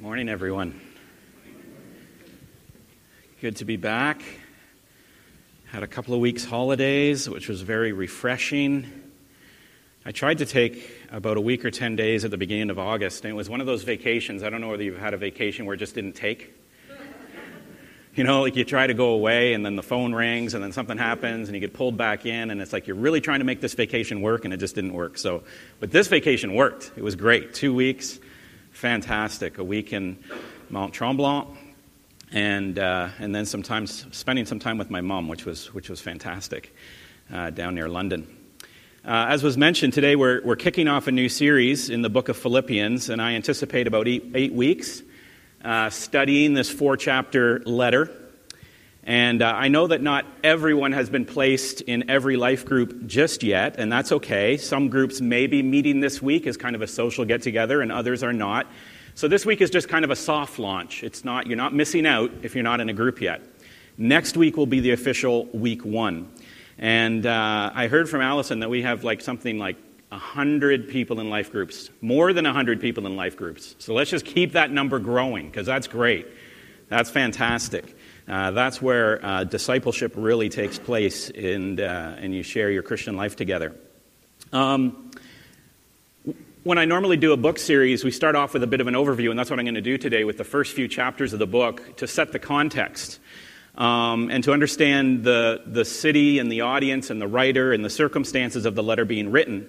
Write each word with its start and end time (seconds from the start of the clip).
Morning, 0.00 0.28
everyone. 0.28 0.80
Good 3.40 3.56
to 3.56 3.64
be 3.64 3.76
back. 3.76 4.22
Had 5.66 5.82
a 5.82 5.88
couple 5.88 6.14
of 6.14 6.20
weeks' 6.20 6.44
holidays, 6.44 7.28
which 7.28 7.48
was 7.48 7.62
very 7.62 7.90
refreshing. 7.90 8.86
I 10.06 10.12
tried 10.12 10.38
to 10.38 10.46
take 10.46 10.88
about 11.10 11.36
a 11.36 11.40
week 11.40 11.64
or 11.64 11.72
10 11.72 11.96
days 11.96 12.24
at 12.24 12.30
the 12.30 12.36
beginning 12.36 12.70
of 12.70 12.78
August, 12.78 13.24
and 13.24 13.32
it 13.32 13.34
was 13.34 13.50
one 13.50 13.60
of 13.60 13.66
those 13.66 13.82
vacations. 13.82 14.44
I 14.44 14.50
don't 14.50 14.60
know 14.60 14.68
whether 14.68 14.84
you've 14.84 15.00
had 15.00 15.14
a 15.14 15.16
vacation 15.16 15.66
where 15.66 15.74
it 15.74 15.78
just 15.78 15.96
didn't 15.96 16.14
take. 16.14 16.54
You 18.14 18.24
know, 18.24 18.40
like 18.42 18.56
you 18.56 18.64
try 18.64 18.84
to 18.84 18.94
go 18.94 19.10
away, 19.10 19.52
and 19.52 19.64
then 19.64 19.76
the 19.76 19.82
phone 19.82 20.12
rings, 20.12 20.54
and 20.54 20.64
then 20.64 20.72
something 20.72 20.98
happens, 20.98 21.48
and 21.48 21.54
you 21.54 21.60
get 21.60 21.72
pulled 21.72 21.96
back 21.96 22.26
in, 22.26 22.50
and 22.50 22.60
it's 22.60 22.72
like 22.72 22.88
you're 22.88 22.96
really 22.96 23.20
trying 23.20 23.38
to 23.38 23.44
make 23.44 23.60
this 23.60 23.74
vacation 23.74 24.22
work, 24.22 24.44
and 24.44 24.52
it 24.52 24.56
just 24.56 24.74
didn't 24.74 24.92
work. 24.92 25.18
So, 25.18 25.44
but 25.78 25.92
this 25.92 26.08
vacation 26.08 26.54
worked. 26.54 26.90
It 26.96 27.04
was 27.04 27.14
great. 27.14 27.54
Two 27.54 27.72
weeks, 27.72 28.18
fantastic. 28.78 29.58
A 29.58 29.64
week 29.64 29.92
in 29.92 30.16
Mont 30.70 30.94
Tremblant, 30.94 31.48
and 32.30 32.78
uh, 32.78 33.08
and 33.18 33.34
then 33.34 33.44
sometimes 33.44 34.06
spending 34.12 34.46
some 34.46 34.60
time 34.60 34.78
with 34.78 34.88
my 34.88 35.00
mom, 35.00 35.26
which 35.26 35.44
was 35.44 35.74
which 35.74 35.90
was 35.90 36.00
fantastic, 36.00 36.72
uh, 37.32 37.50
down 37.50 37.74
near 37.74 37.88
London. 37.88 38.24
Uh, 39.04 39.26
as 39.30 39.42
was 39.42 39.58
mentioned 39.58 39.94
today, 39.94 40.14
we're 40.14 40.40
we're 40.44 40.54
kicking 40.54 40.86
off 40.86 41.08
a 41.08 41.10
new 41.10 41.28
series 41.28 41.90
in 41.90 42.02
the 42.02 42.08
book 42.08 42.28
of 42.28 42.36
Philippians, 42.36 43.08
and 43.08 43.20
I 43.20 43.32
anticipate 43.32 43.88
about 43.88 44.06
eight, 44.06 44.30
eight 44.36 44.52
weeks 44.52 45.02
uh, 45.64 45.90
studying 45.90 46.54
this 46.54 46.70
four 46.70 46.96
chapter 46.96 47.58
letter. 47.64 48.27
And 49.08 49.40
uh, 49.40 49.54
I 49.56 49.68
know 49.68 49.86
that 49.86 50.02
not 50.02 50.26
everyone 50.44 50.92
has 50.92 51.08
been 51.08 51.24
placed 51.24 51.80
in 51.80 52.10
every 52.10 52.36
life 52.36 52.66
group 52.66 53.06
just 53.06 53.42
yet, 53.42 53.76
and 53.78 53.90
that's 53.90 54.12
okay. 54.12 54.58
Some 54.58 54.90
groups 54.90 55.22
may 55.22 55.46
be 55.46 55.62
meeting 55.62 56.00
this 56.00 56.20
week 56.20 56.46
as 56.46 56.58
kind 56.58 56.76
of 56.76 56.82
a 56.82 56.86
social 56.86 57.24
get 57.24 57.40
together, 57.40 57.80
and 57.80 57.90
others 57.90 58.22
are 58.22 58.34
not. 58.34 58.66
So 59.14 59.26
this 59.26 59.46
week 59.46 59.62
is 59.62 59.70
just 59.70 59.88
kind 59.88 60.04
of 60.04 60.10
a 60.10 60.16
soft 60.16 60.58
launch. 60.58 61.02
It's 61.02 61.24
not, 61.24 61.46
you're 61.46 61.56
not 61.56 61.74
missing 61.74 62.04
out 62.04 62.30
if 62.42 62.54
you're 62.54 62.62
not 62.62 62.80
in 62.80 62.90
a 62.90 62.92
group 62.92 63.22
yet. 63.22 63.40
Next 63.96 64.36
week 64.36 64.58
will 64.58 64.66
be 64.66 64.80
the 64.80 64.90
official 64.90 65.46
week 65.54 65.86
one. 65.86 66.30
And 66.76 67.24
uh, 67.24 67.70
I 67.74 67.86
heard 67.86 68.10
from 68.10 68.20
Allison 68.20 68.60
that 68.60 68.68
we 68.68 68.82
have 68.82 69.04
like 69.04 69.22
something 69.22 69.58
like 69.58 69.78
100 70.10 70.86
people 70.90 71.18
in 71.18 71.30
life 71.30 71.50
groups, 71.50 71.88
more 72.02 72.34
than 72.34 72.44
100 72.44 72.78
people 72.78 73.06
in 73.06 73.16
life 73.16 73.38
groups. 73.38 73.74
So 73.78 73.94
let's 73.94 74.10
just 74.10 74.26
keep 74.26 74.52
that 74.52 74.70
number 74.70 74.98
growing 74.98 75.46
because 75.46 75.64
that's 75.64 75.86
great. 75.86 76.26
That's 76.90 77.08
fantastic. 77.08 77.96
Uh, 78.28 78.50
that's 78.50 78.82
where 78.82 79.24
uh, 79.24 79.44
discipleship 79.44 80.12
really 80.14 80.50
takes 80.50 80.78
place 80.78 81.30
and, 81.30 81.80
uh, 81.80 82.14
and 82.18 82.34
you 82.34 82.42
share 82.42 82.70
your 82.70 82.82
Christian 82.82 83.16
life 83.16 83.36
together. 83.36 83.74
Um, 84.52 85.10
when 86.62 86.76
I 86.76 86.84
normally 86.84 87.16
do 87.16 87.32
a 87.32 87.38
book 87.38 87.58
series, 87.58 88.04
we 88.04 88.10
start 88.10 88.36
off 88.36 88.52
with 88.52 88.62
a 88.62 88.66
bit 88.66 88.82
of 88.82 88.86
an 88.86 88.92
overview, 88.92 89.30
and 89.30 89.38
that's 89.38 89.48
what 89.48 89.58
I'm 89.58 89.64
going 89.64 89.76
to 89.76 89.80
do 89.80 89.96
today 89.96 90.24
with 90.24 90.36
the 90.36 90.44
first 90.44 90.74
few 90.74 90.88
chapters 90.88 91.32
of 91.32 91.38
the 91.38 91.46
book 91.46 91.96
to 91.96 92.06
set 92.06 92.32
the 92.32 92.38
context 92.38 93.18
um, 93.78 94.30
and 94.30 94.44
to 94.44 94.52
understand 94.52 95.24
the, 95.24 95.62
the 95.64 95.86
city 95.86 96.38
and 96.38 96.52
the 96.52 96.60
audience 96.60 97.08
and 97.08 97.22
the 97.22 97.28
writer 97.28 97.72
and 97.72 97.82
the 97.82 97.90
circumstances 97.90 98.66
of 98.66 98.74
the 98.74 98.82
letter 98.82 99.06
being 99.06 99.30
written. 99.30 99.66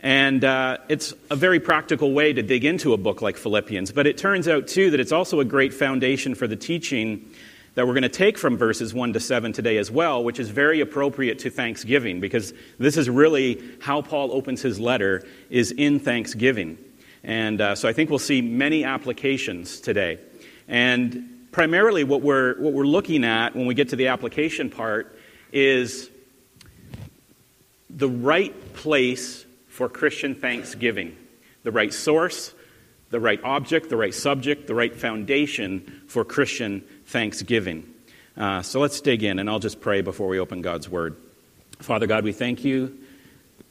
And 0.00 0.44
uh, 0.44 0.78
it's 0.90 1.14
a 1.30 1.36
very 1.36 1.58
practical 1.58 2.12
way 2.12 2.34
to 2.34 2.42
dig 2.42 2.66
into 2.66 2.92
a 2.92 2.98
book 2.98 3.22
like 3.22 3.38
Philippians, 3.38 3.92
but 3.92 4.06
it 4.06 4.18
turns 4.18 4.46
out, 4.46 4.68
too, 4.68 4.90
that 4.90 5.00
it's 5.00 5.12
also 5.12 5.40
a 5.40 5.44
great 5.44 5.72
foundation 5.72 6.34
for 6.34 6.46
the 6.46 6.56
teaching 6.56 7.30
that 7.78 7.86
we're 7.86 7.94
going 7.94 8.02
to 8.02 8.08
take 8.08 8.36
from 8.36 8.56
verses 8.56 8.92
1 8.92 9.12
to 9.12 9.20
7 9.20 9.52
today 9.52 9.76
as 9.76 9.88
well, 9.88 10.24
which 10.24 10.40
is 10.40 10.48
very 10.48 10.80
appropriate 10.80 11.38
to 11.38 11.48
Thanksgiving 11.48 12.18
because 12.18 12.52
this 12.78 12.96
is 12.96 13.08
really 13.08 13.62
how 13.80 14.02
Paul 14.02 14.32
opens 14.32 14.60
his 14.60 14.80
letter 14.80 15.24
is 15.48 15.70
in 15.70 16.00
Thanksgiving. 16.00 16.76
And 17.22 17.60
uh, 17.60 17.76
so 17.76 17.88
I 17.88 17.92
think 17.92 18.10
we'll 18.10 18.18
see 18.18 18.42
many 18.42 18.82
applications 18.82 19.78
today. 19.78 20.18
And 20.66 21.46
primarily 21.52 22.02
what 22.02 22.20
we're, 22.20 22.60
what 22.60 22.72
we're 22.72 22.82
looking 22.82 23.22
at 23.22 23.54
when 23.54 23.66
we 23.66 23.74
get 23.74 23.90
to 23.90 23.96
the 23.96 24.08
application 24.08 24.70
part 24.70 25.16
is 25.52 26.10
the 27.88 28.08
right 28.08 28.74
place 28.74 29.46
for 29.68 29.88
Christian 29.88 30.34
thanksgiving, 30.34 31.16
the 31.62 31.70
right 31.70 31.94
source, 31.94 32.54
the 33.10 33.20
right 33.20 33.42
object, 33.42 33.88
the 33.88 33.96
right 33.96 34.14
subject, 34.14 34.66
the 34.66 34.74
right 34.74 34.94
foundation 34.94 36.02
for 36.06 36.24
Christian 36.24 36.84
thanksgiving. 37.06 37.94
Uh, 38.36 38.62
so 38.62 38.80
let's 38.80 39.00
dig 39.00 39.22
in, 39.22 39.38
and 39.38 39.48
I'll 39.48 39.58
just 39.58 39.80
pray 39.80 40.00
before 40.00 40.28
we 40.28 40.38
open 40.38 40.62
God's 40.62 40.88
Word. 40.88 41.16
Father 41.80 42.06
God, 42.06 42.24
we 42.24 42.32
thank 42.32 42.64
you 42.64 42.98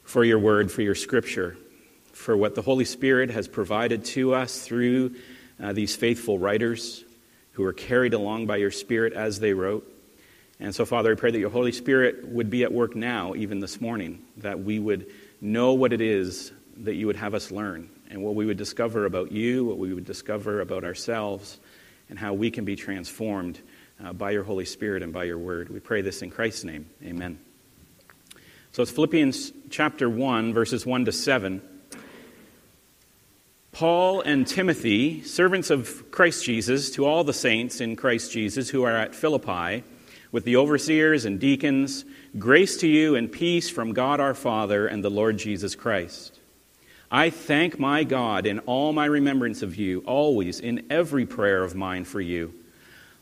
for 0.04 0.24
your 0.24 0.38
Word, 0.38 0.70
for 0.72 0.82
your 0.82 0.94
Scripture, 0.94 1.56
for 2.12 2.36
what 2.36 2.54
the 2.54 2.62
Holy 2.62 2.84
Spirit 2.84 3.30
has 3.30 3.48
provided 3.48 4.04
to 4.06 4.34
us 4.34 4.60
through 4.60 5.14
uh, 5.62 5.72
these 5.72 5.94
faithful 5.94 6.38
writers 6.38 7.04
who 7.52 7.62
were 7.62 7.72
carried 7.72 8.14
along 8.14 8.46
by 8.46 8.56
your 8.56 8.70
Spirit 8.70 9.12
as 9.12 9.40
they 9.40 9.52
wrote. 9.52 9.90
And 10.60 10.74
so, 10.74 10.84
Father, 10.84 11.12
I 11.12 11.14
pray 11.14 11.30
that 11.30 11.38
your 11.38 11.50
Holy 11.50 11.72
Spirit 11.72 12.26
would 12.28 12.50
be 12.50 12.64
at 12.64 12.72
work 12.72 12.96
now, 12.96 13.34
even 13.34 13.60
this 13.60 13.80
morning, 13.80 14.24
that 14.38 14.60
we 14.60 14.78
would 14.78 15.06
know 15.40 15.72
what 15.74 15.92
it 15.92 16.00
is 16.00 16.52
that 16.78 16.94
you 16.94 17.06
would 17.06 17.16
have 17.16 17.34
us 17.34 17.50
learn, 17.50 17.88
and 18.08 18.22
what 18.22 18.34
we 18.34 18.46
would 18.46 18.56
discover 18.56 19.04
about 19.04 19.32
you, 19.32 19.64
what 19.64 19.78
we 19.78 19.92
would 19.92 20.04
discover 20.04 20.60
about 20.60 20.84
ourselves, 20.84 21.58
and 22.08 22.18
how 22.18 22.32
we 22.32 22.50
can 22.50 22.64
be 22.64 22.76
transformed 22.76 23.60
uh, 24.02 24.12
by 24.12 24.30
your 24.30 24.44
Holy 24.44 24.64
Spirit 24.64 25.02
and 25.02 25.12
by 25.12 25.24
your 25.24 25.38
word. 25.38 25.68
We 25.68 25.80
pray 25.80 26.02
this 26.02 26.22
in 26.22 26.30
Christ's 26.30 26.64
name. 26.64 26.88
Amen. 27.04 27.38
So 28.72 28.82
it's 28.82 28.90
Philippians 28.90 29.52
chapter 29.70 30.08
1, 30.08 30.54
verses 30.54 30.86
1 30.86 31.06
to 31.06 31.12
7. 31.12 31.62
Paul 33.72 34.22
and 34.22 34.46
Timothy, 34.46 35.22
servants 35.22 35.70
of 35.70 36.10
Christ 36.10 36.44
Jesus, 36.44 36.90
to 36.92 37.04
all 37.04 37.24
the 37.24 37.32
saints 37.32 37.80
in 37.80 37.96
Christ 37.96 38.32
Jesus 38.32 38.70
who 38.70 38.82
are 38.82 38.96
at 38.96 39.14
Philippi, 39.14 39.84
with 40.32 40.44
the 40.44 40.56
overseers 40.56 41.24
and 41.24 41.38
deacons, 41.38 42.04
grace 42.38 42.76
to 42.78 42.88
you 42.88 43.14
and 43.14 43.30
peace 43.30 43.70
from 43.70 43.92
God 43.92 44.20
our 44.20 44.34
Father 44.34 44.86
and 44.86 45.02
the 45.02 45.10
Lord 45.10 45.38
Jesus 45.38 45.74
Christ. 45.74 46.37
I 47.10 47.30
thank 47.30 47.78
my 47.78 48.04
God 48.04 48.44
in 48.44 48.58
all 48.60 48.92
my 48.92 49.06
remembrance 49.06 49.62
of 49.62 49.76
you, 49.76 50.00
always 50.00 50.60
in 50.60 50.86
every 50.90 51.24
prayer 51.24 51.64
of 51.64 51.74
mine 51.74 52.04
for 52.04 52.20
you, 52.20 52.52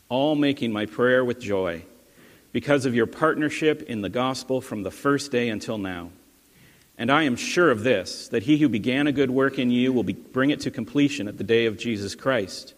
all 0.09 0.35
making 0.35 0.73
my 0.73 0.85
prayer 0.85 1.23
with 1.23 1.39
joy, 1.39 1.83
because 2.51 2.85
of 2.85 2.95
your 2.95 3.05
partnership 3.05 3.83
in 3.83 4.01
the 4.01 4.09
gospel 4.09 4.59
from 4.59 4.83
the 4.83 4.91
first 4.91 5.31
day 5.31 5.47
until 5.47 5.77
now. 5.77 6.09
And 6.97 7.09
I 7.09 7.23
am 7.23 7.37
sure 7.37 7.71
of 7.71 7.83
this, 7.83 8.27
that 8.29 8.43
he 8.43 8.57
who 8.57 8.67
began 8.67 9.07
a 9.07 9.11
good 9.13 9.31
work 9.31 9.57
in 9.57 9.71
you 9.71 9.93
will 9.93 10.03
be, 10.03 10.13
bring 10.13 10.49
it 10.49 10.61
to 10.61 10.71
completion 10.71 11.29
at 11.29 11.37
the 11.37 11.43
day 11.43 11.65
of 11.65 11.77
Jesus 11.77 12.13
Christ. 12.13 12.73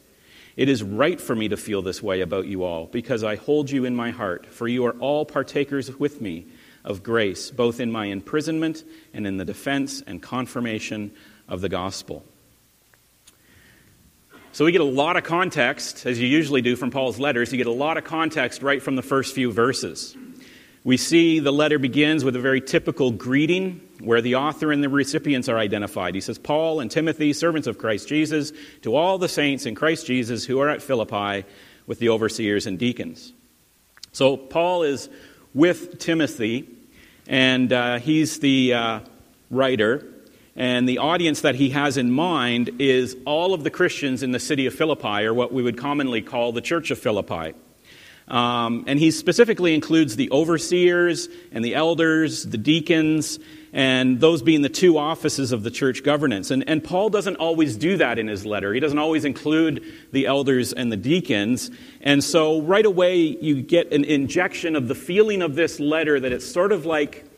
It 0.58 0.69
is 0.69 0.84
right 0.84 1.19
for 1.19 1.36
me 1.36 1.48
to 1.48 1.58
feel 1.58 1.81
this 1.81 2.03
way 2.03 2.22
about 2.22 2.46
you 2.46 2.64
all, 2.64 2.86
because 2.86 3.24
I 3.24 3.36
hold 3.36 3.72
you 3.72 3.86
in 3.86 3.96
my 3.96 4.12
heart, 4.12 4.46
for 4.46 4.68
you 4.68 4.86
are 4.86 4.96
all 5.00 5.25
partakers 5.25 5.98
with 5.98 6.22
me 6.22 6.46
of 6.84 7.03
grace, 7.03 7.51
both 7.51 7.79
in 7.79 7.91
my 7.91 8.06
imprisonment 8.06 8.84
and 9.13 9.28
in 9.28 9.38
the 9.38 9.45
defense 9.45 10.01
and 10.06 10.22
confirmation 10.22 11.12
of 11.47 11.62
the 11.62 11.69
gospel. 11.69 12.23
So 14.51 14.66
we 14.66 14.72
get 14.72 14.81
a 14.81 14.84
lot 14.84 15.16
of 15.16 15.23
context, 15.23 16.06
as 16.06 16.19
you 16.19 16.28
usually 16.28 16.62
do 16.62 16.75
from 16.75 16.89
Paul's 16.89 17.19
letters. 17.19 17.51
You 17.51 17.57
get 17.57 17.68
a 17.68 17.72
lot 17.72 17.97
of 17.97 18.03
context 18.03 18.63
right 18.63 18.81
from 18.81 18.95
the 18.95 19.01
first 19.01 19.35
few 19.35 19.51
verses. 19.51 20.18
We 20.84 20.97
see 20.97 21.39
the 21.39 21.51
letter 21.51 21.78
begins 21.78 22.23
with 22.23 22.35
a 22.35 22.39
very 22.39 22.62
typical 22.62 23.12
greeting 23.12 23.81
where 24.00 24.22
the 24.22 24.35
author 24.35 24.72
and 24.72 24.84
the 24.84 24.89
recipients 24.89 25.50
are 25.50 25.57
identified. 25.57 26.16
He 26.16 26.22
says, 26.22 26.39
Paul 26.39 26.79
and 26.79 26.89
Timothy, 26.89 27.34
servants 27.34 27.68
of 27.68 27.78
Christ 27.78 28.07
Jesus, 28.07 28.51
to 28.81 28.95
all 28.95 29.18
the 29.18 29.28
saints 29.28 29.66
in 29.66 29.75
Christ 29.75 30.07
Jesus 30.07 30.45
who 30.45 30.59
are 30.62 30.69
at 30.69 30.81
Philippi 30.81 31.45
with 31.85 32.00
the 32.00 32.09
overseers 32.09 32.66
and 32.66 32.79
deacons. 32.79 33.34
So 34.13 34.35
Paul 34.38 34.84
is 34.84 35.09
with 35.54 36.00
Timothy, 36.00 36.68
and 37.28 37.72
uh, 37.72 38.00
he's 38.00 38.40
the 38.40 38.74
uh, 38.74 39.00
writer. 39.50 40.06
And 40.56 40.90
the 40.90 40.98
audience 40.98 41.42
that 41.42 41.56
he 41.56 41.70
has 41.70 41.98
in 41.98 42.12
mind 42.12 42.72
is 42.80 43.16
all 43.26 43.54
of 43.54 43.64
the 43.64 43.69
Christians 43.69 44.24
in 44.24 44.31
the 44.31 44.40
city 44.40 44.66
of 44.66 44.74
Philippi, 44.74 45.24
or 45.24 45.34
what 45.34 45.54
we 45.54 45.63
would 45.63 45.78
commonly 45.78 46.22
call 46.22 46.51
the 46.51 46.62
church 46.62 46.92
of 46.92 47.00
Philippi. 47.00 47.54
Um, 48.28 48.84
and 48.88 49.00
he 49.00 49.12
specifically 49.12 49.74
includes 49.74 50.16
the 50.16 50.30
overseers 50.31 51.30
and 51.52 51.66
the 51.66 51.75
elders, 51.75 52.44
the 52.44 52.57
deacons, 52.57 53.40
and 53.71 54.19
those 54.19 54.42
being 54.42 54.62
the 54.62 54.69
two 54.69 54.98
offices 54.98 55.51
of 55.51 55.63
the 55.63 55.71
church 55.71 56.04
governance. 56.04 56.51
And, 56.51 56.68
and 56.68 56.83
Paul 56.83 57.10
doesn't 57.10 57.36
always 57.36 57.77
do 57.77 57.98
that 57.98 58.18
in 58.18 58.27
his 58.27 58.45
letter. 58.45 58.74
He 58.74 58.80
doesn't 58.80 58.98
always 58.98 59.25
include 59.25 59.83
the 60.12 60.25
elders 60.25 60.74
and 60.74 60.92
the 60.92 60.98
deacons. 60.98 61.69
And 62.01 62.24
so 62.24 62.62
right 62.62 62.86
away, 62.86 63.18
you 63.18 63.62
get 63.62 63.94
an 63.94 64.04
injection 64.04 64.75
of 64.75 64.88
the 64.88 64.95
feeling 64.95 65.42
of 65.42 65.56
this 65.56 65.80
letter 65.80 66.19
that 66.19 66.31
it's 66.31 66.50
sort 66.50 66.71
of 66.71 66.86
like 66.86 67.29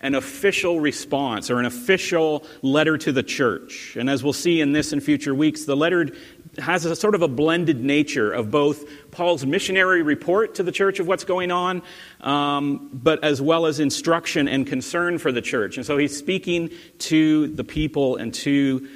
an 0.00 0.14
official 0.14 0.80
response 0.80 1.50
or 1.50 1.58
an 1.58 1.66
official 1.66 2.44
letter 2.62 2.96
to 2.98 3.12
the 3.12 3.22
church. 3.22 3.96
And 3.96 4.08
as 4.08 4.22
we'll 4.22 4.32
see 4.32 4.60
in 4.60 4.72
this 4.72 4.92
and 4.92 5.02
future 5.02 5.34
weeks, 5.34 5.64
the 5.64 5.76
letter 5.76 6.08
has 6.58 6.84
a 6.84 6.96
sort 6.96 7.14
of 7.14 7.22
a 7.22 7.28
blended 7.28 7.82
nature 7.82 8.32
of 8.32 8.50
both 8.50 8.84
Paul's 9.10 9.44
missionary 9.44 10.02
report 10.02 10.56
to 10.56 10.62
the 10.62 10.72
church 10.72 10.98
of 10.98 11.06
what's 11.06 11.24
going 11.24 11.50
on, 11.50 11.82
um, 12.20 12.90
but 12.92 13.22
as 13.24 13.40
well 13.40 13.66
as 13.66 13.80
instruction 13.80 14.48
and 14.48 14.66
concern 14.66 15.18
for 15.18 15.32
the 15.32 15.42
church. 15.42 15.76
And 15.76 15.86
so 15.86 15.98
he's 15.98 16.16
speaking 16.16 16.70
to 16.98 17.48
the 17.48 17.64
people 17.64 18.16
and 18.16 18.34
to 18.34 18.88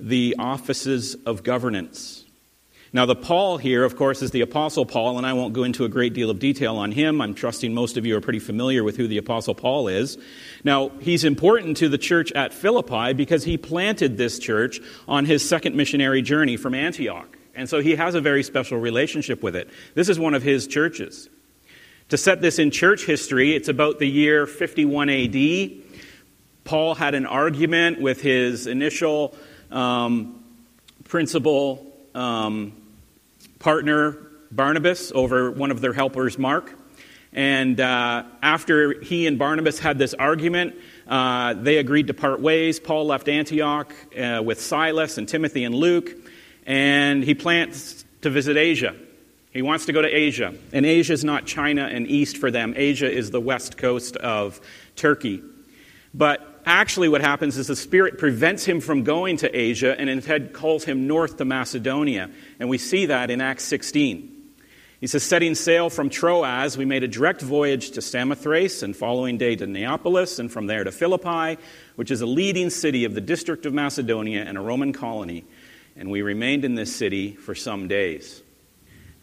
the 0.00 0.36
offices 0.38 1.16
of 1.26 1.42
governance. 1.42 2.24
Now, 2.90 3.04
the 3.04 3.14
Paul 3.14 3.58
here, 3.58 3.84
of 3.84 3.96
course, 3.96 4.22
is 4.22 4.30
the 4.30 4.40
Apostle 4.40 4.86
Paul, 4.86 5.18
and 5.18 5.26
I 5.26 5.34
won't 5.34 5.52
go 5.52 5.64
into 5.64 5.84
a 5.84 5.90
great 5.90 6.14
deal 6.14 6.30
of 6.30 6.38
detail 6.38 6.76
on 6.76 6.90
him. 6.90 7.20
I'm 7.20 7.34
trusting 7.34 7.74
most 7.74 7.98
of 7.98 8.06
you 8.06 8.16
are 8.16 8.20
pretty 8.22 8.38
familiar 8.38 8.82
with 8.82 8.96
who 8.96 9.06
the 9.06 9.18
Apostle 9.18 9.54
Paul 9.54 9.88
is. 9.88 10.16
Now, 10.64 10.88
he's 11.00 11.24
important 11.24 11.76
to 11.78 11.90
the 11.90 11.98
church 11.98 12.32
at 12.32 12.54
Philippi 12.54 13.12
because 13.12 13.44
he 13.44 13.58
planted 13.58 14.16
this 14.16 14.38
church 14.38 14.80
on 15.06 15.26
his 15.26 15.46
second 15.46 15.76
missionary 15.76 16.22
journey 16.22 16.56
from 16.56 16.74
Antioch. 16.74 17.36
And 17.54 17.68
so 17.68 17.80
he 17.80 17.96
has 17.96 18.14
a 18.14 18.22
very 18.22 18.42
special 18.42 18.78
relationship 18.78 19.42
with 19.42 19.54
it. 19.54 19.68
This 19.94 20.08
is 20.08 20.18
one 20.18 20.32
of 20.32 20.42
his 20.42 20.66
churches. 20.66 21.28
To 22.08 22.16
set 22.16 22.40
this 22.40 22.58
in 22.58 22.70
church 22.70 23.04
history, 23.04 23.54
it's 23.54 23.68
about 23.68 23.98
the 23.98 24.08
year 24.08 24.46
51 24.46 25.10
AD. 25.10 25.70
Paul 26.64 26.94
had 26.94 27.14
an 27.14 27.26
argument 27.26 28.00
with 28.00 28.22
his 28.22 28.66
initial 28.66 29.34
um, 29.70 30.42
principal 31.04 31.87
um, 32.14 32.72
partner, 33.58 34.16
Barnabas, 34.50 35.12
over 35.12 35.50
one 35.50 35.70
of 35.70 35.80
their 35.80 35.92
helpers, 35.92 36.38
Mark. 36.38 36.74
And 37.32 37.78
uh, 37.78 38.24
after 38.42 39.00
he 39.00 39.26
and 39.26 39.38
Barnabas 39.38 39.78
had 39.78 39.98
this 39.98 40.14
argument, 40.14 40.76
uh, 41.06 41.54
they 41.54 41.76
agreed 41.76 42.06
to 42.06 42.14
part 42.14 42.40
ways. 42.40 42.80
Paul 42.80 43.06
left 43.06 43.28
Antioch 43.28 43.92
uh, 44.16 44.42
with 44.44 44.60
Silas 44.60 45.18
and 45.18 45.28
Timothy 45.28 45.64
and 45.64 45.74
Luke, 45.74 46.10
and 46.66 47.22
he 47.22 47.34
plans 47.34 48.04
to 48.22 48.30
visit 48.30 48.56
Asia. 48.56 48.96
He 49.52 49.62
wants 49.62 49.86
to 49.86 49.92
go 49.92 50.02
to 50.02 50.08
Asia. 50.08 50.54
And 50.72 50.86
Asia 50.86 51.12
is 51.12 51.24
not 51.24 51.46
China 51.46 51.84
and 51.84 52.06
East 52.06 52.38
for 52.38 52.50
them, 52.50 52.74
Asia 52.76 53.10
is 53.10 53.30
the 53.30 53.40
west 53.40 53.76
coast 53.76 54.16
of 54.16 54.60
Turkey. 54.96 55.42
But 56.14 56.47
actually, 56.68 57.08
what 57.08 57.20
happens 57.20 57.56
is 57.56 57.66
the 57.66 57.76
Spirit 57.76 58.18
prevents 58.18 58.64
him 58.64 58.80
from 58.80 59.02
going 59.02 59.38
to 59.38 59.58
Asia 59.58 59.98
and 59.98 60.08
instead 60.10 60.52
calls 60.52 60.84
him 60.84 61.06
north 61.06 61.38
to 61.38 61.44
Macedonia. 61.44 62.30
And 62.60 62.68
we 62.68 62.78
see 62.78 63.06
that 63.06 63.30
in 63.30 63.40
Acts 63.40 63.64
16. 63.64 64.34
He 65.00 65.06
says, 65.06 65.22
setting 65.22 65.54
sail 65.54 65.90
from 65.90 66.10
Troas, 66.10 66.76
we 66.76 66.84
made 66.84 67.04
a 67.04 67.08
direct 67.08 67.40
voyage 67.40 67.92
to 67.92 68.02
Samothrace, 68.02 68.82
and 68.82 68.96
following 68.96 69.38
day 69.38 69.54
to 69.54 69.66
Neapolis, 69.66 70.40
and 70.40 70.50
from 70.50 70.66
there 70.66 70.82
to 70.82 70.90
Philippi, 70.90 71.60
which 71.94 72.10
is 72.10 72.20
a 72.20 72.26
leading 72.26 72.68
city 72.68 73.04
of 73.04 73.14
the 73.14 73.20
district 73.20 73.64
of 73.64 73.72
Macedonia 73.72 74.42
and 74.42 74.58
a 74.58 74.60
Roman 74.60 74.92
colony. 74.92 75.44
And 75.96 76.10
we 76.10 76.22
remained 76.22 76.64
in 76.64 76.74
this 76.74 76.94
city 76.94 77.34
for 77.34 77.54
some 77.54 77.86
days. 77.86 78.42